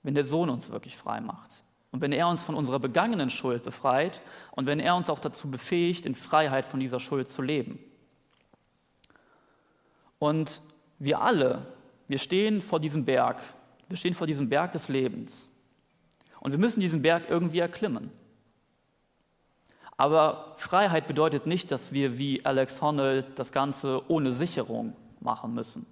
wenn 0.04 0.14
der 0.14 0.24
Sohn 0.24 0.50
uns 0.50 0.72
wirklich 0.72 0.98
frei 0.98 1.20
macht. 1.20 1.64
Und 1.92 2.02
wenn 2.02 2.12
er 2.12 2.28
uns 2.28 2.44
von 2.44 2.56
unserer 2.56 2.80
begangenen 2.80 3.30
Schuld 3.30 3.64
befreit 3.64 4.22
und 4.52 4.66
wenn 4.66 4.80
er 4.80 4.96
uns 4.96 5.10
auch 5.10 5.20
dazu 5.20 5.50
befähigt, 5.50 6.06
in 6.06 6.16
Freiheit 6.16 6.66
von 6.66 6.80
dieser 6.80 7.00
Schuld 7.00 7.30
zu 7.30 7.42
leben. 7.42 7.80
Und 10.20 10.62
wir 11.00 11.22
alle, 11.22 11.66
wir 12.12 12.20
stehen 12.20 12.62
vor 12.62 12.80
diesem 12.80 13.06
Berg. 13.06 13.42
Wir 13.90 13.98
stehen 13.98 14.14
vor 14.14 14.28
diesem 14.28 14.50
Berg 14.50 14.74
des 14.74 14.88
Lebens. 14.88 15.50
Und 16.40 16.52
wir 16.52 16.60
müssen 16.60 16.80
diesen 16.80 17.02
Berg 17.02 17.30
irgendwie 17.30 17.60
erklimmen. 17.60 18.12
Aber 19.98 20.56
Freiheit 20.58 21.08
bedeutet 21.08 21.48
nicht, 21.48 21.72
dass 21.72 21.92
wir 21.92 22.18
wie 22.18 22.46
Alex 22.46 22.82
Honnold 22.82 23.40
das 23.40 23.52
Ganze 23.52 24.04
ohne 24.08 24.34
Sicherung 24.34 24.96
machen 25.20 25.54
müssen. 25.54 25.86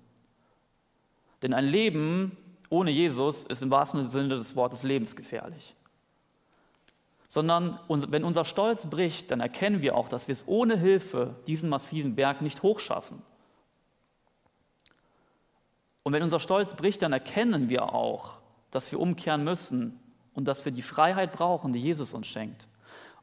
Denn 1.41 1.53
ein 1.53 1.65
Leben 1.65 2.37
ohne 2.69 2.91
Jesus 2.91 3.43
ist 3.43 3.63
im 3.63 3.71
wahrsten 3.71 4.07
Sinne 4.07 4.37
des 4.37 4.55
Wortes 4.55 4.83
lebensgefährlich 4.83 5.75
sondern 7.29 7.79
wenn 7.87 8.23
unser 8.23 8.43
Stolz 8.43 8.87
bricht, 8.87 9.29
dann 9.29 9.39
erkennen 9.39 9.83
wir 9.83 9.95
auch, 9.95 10.09
dass 10.09 10.27
wir 10.27 10.33
es 10.33 10.47
ohne 10.47 10.75
Hilfe 10.75 11.35
diesen 11.45 11.69
massiven 11.69 12.15
Berg 12.15 12.41
nicht 12.41 12.63
hochschaffen. 12.63 13.21
Und 16.09 16.13
wenn 16.13 16.23
unser 16.23 16.39
Stolz 16.39 16.73
bricht, 16.73 17.03
dann 17.03 17.13
erkennen 17.13 17.69
wir 17.69 17.93
auch, 17.93 18.39
dass 18.71 18.91
wir 18.91 18.99
umkehren 18.99 19.43
müssen 19.43 19.99
und 20.33 20.47
dass 20.47 20.65
wir 20.65 20.71
die 20.71 20.81
Freiheit 20.81 21.33
brauchen, 21.33 21.71
die 21.71 21.79
Jesus 21.79 22.15
uns 22.15 22.25
schenkt. 22.25 22.67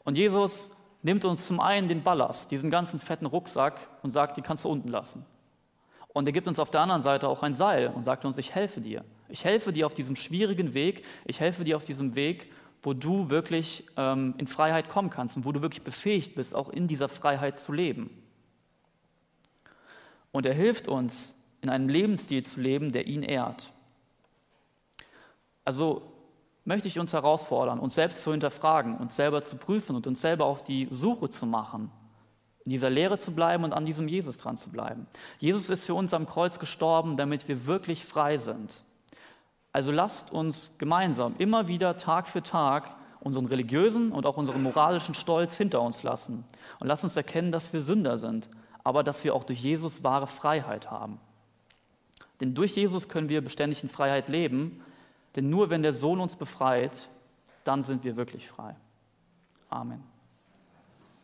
Und 0.05 0.17
Jesus 0.17 0.71
nimmt 1.03 1.25
uns 1.25 1.49
zum 1.49 1.59
einen 1.59 1.89
den 1.89 2.05
Ballast, 2.05 2.53
diesen 2.53 2.71
ganzen 2.71 3.01
fetten 3.01 3.27
Rucksack 3.27 3.89
und 4.05 4.13
sagt, 4.13 4.37
den 4.37 4.45
kannst 4.45 4.65
du 4.65 4.69
unten 4.69 4.89
lassen. 4.89 5.27
Und 6.11 6.29
er 6.29 6.33
gibt 6.33 6.47
uns 6.47 6.61
auf 6.61 6.71
der 6.71 6.81
anderen 6.81 7.03
Seite 7.03 7.29
auch 7.29 7.43
ein 7.43 7.57
Seil 7.57 7.89
und 7.89 8.05
sagt 8.05 8.25
uns, 8.25 8.39
ich 8.39 8.55
helfe 8.55 8.81
dir. 8.81 9.05
Ich 9.29 9.45
helfe 9.45 9.73
dir 9.73 9.87
auf 9.87 9.95
diesem 9.95 10.15
schwierigen 10.15 10.73
Weg, 10.73 11.05
ich 11.25 11.41
helfe 11.41 11.65
dir 11.65 11.77
auf 11.77 11.85
diesem 11.85 12.15
Weg, 12.15 12.53
wo 12.83 12.95
du 12.95 13.31
wirklich 13.31 13.85
ähm, 13.97 14.35
in 14.39 14.47
Freiheit 14.47 14.89
kommen 14.89 15.11
kannst 15.11 15.37
und 15.37 15.45
wo 15.45 15.51
du 15.51 15.61
wirklich 15.61 15.83
befähigt 15.83 16.37
bist, 16.37 16.55
auch 16.55 16.69
in 16.69 16.87
dieser 16.87 17.09
Freiheit 17.09 17.59
zu 17.59 17.73
leben. 17.73 18.23
Und 20.31 20.47
er 20.47 20.55
hilft 20.55 20.87
uns, 20.87 21.36
in 21.67 21.71
einem 21.71 21.89
Lebensstil 21.89 22.45
zu 22.45 22.61
leben, 22.61 22.93
der 22.93 23.09
ihn 23.09 23.23
ehrt. 23.23 23.73
Also 25.65 26.03
möchte 26.65 26.87
ich 26.87 26.99
uns 27.01 27.13
herausfordern, 27.13 27.81
uns 27.81 27.95
selbst 27.95 28.23
zu 28.23 28.31
hinterfragen, 28.31 28.97
uns 28.99 29.17
selber 29.17 29.43
zu 29.43 29.57
prüfen 29.57 29.97
und 29.97 30.07
uns 30.07 30.21
selber 30.21 30.45
auf 30.45 30.63
die 30.63 30.87
Suche 30.91 31.29
zu 31.29 31.45
machen, 31.45 31.91
in 32.65 32.71
dieser 32.71 32.89
Lehre 32.89 33.19
zu 33.19 33.33
bleiben 33.33 33.65
und 33.65 33.73
an 33.73 33.85
diesem 33.85 34.07
Jesus 34.07 34.39
dran 34.39 34.57
zu 34.57 34.71
bleiben. 34.71 35.09
Jesus 35.39 35.69
ist 35.69 35.87
für 35.87 35.95
uns 35.95 36.15
am 36.15 36.27
Kreuz 36.27 36.61
gestorben, 36.61 37.17
damit 37.17 37.49
wir 37.49 37.67
wirklich 37.67 38.05
frei 38.05 38.39
sind. 38.39 38.81
Also 39.73 39.91
lasst 39.91 40.33
uns 40.33 40.73
gemeinsam 40.79 41.35
immer 41.39 41.67
wieder 41.67 41.97
Tag 41.97 42.29
für 42.29 42.43
Tag 42.43 42.97
unseren 43.21 43.47
religiösen 43.47 44.13
und 44.13 44.25
auch 44.25 44.37
unseren 44.37 44.63
moralischen 44.63 45.15
Stolz 45.15 45.57
hinter 45.57 45.83
uns 45.83 46.05
lassen 46.05 46.45
und 46.79 46.87
lasst 46.87 47.03
uns 47.03 47.17
erkennen, 47.17 47.51
dass 47.51 47.73
wir 47.73 47.83
Sünder 47.83 48.19
sind, 48.19 48.49
aber 48.85 49.03
dass 49.03 49.25
wir 49.25 49.35
auch 49.35 49.43
durch 49.43 49.61
Jesus 49.61 50.05
wahre 50.05 50.29
Freiheit 50.29 50.93
haben. 50.93 51.19
Denn 52.41 52.55
durch 52.55 52.77
Jesus 52.77 53.09
können 53.09 53.29
wir 53.29 53.41
beständig 53.41 53.83
in 53.83 53.89
Freiheit 53.89 54.29
leben, 54.29 54.81
denn 55.35 55.51
nur 55.51 55.71
wenn 55.71 55.83
der 55.83 55.95
Sohn 55.95 56.21
uns 56.21 56.37
befreit, 56.37 57.11
dann 57.65 57.83
sind 57.83 58.05
wir 58.05 58.17
wirklich 58.17 58.49
frei. 58.49 58.77
Amen. 59.69 60.03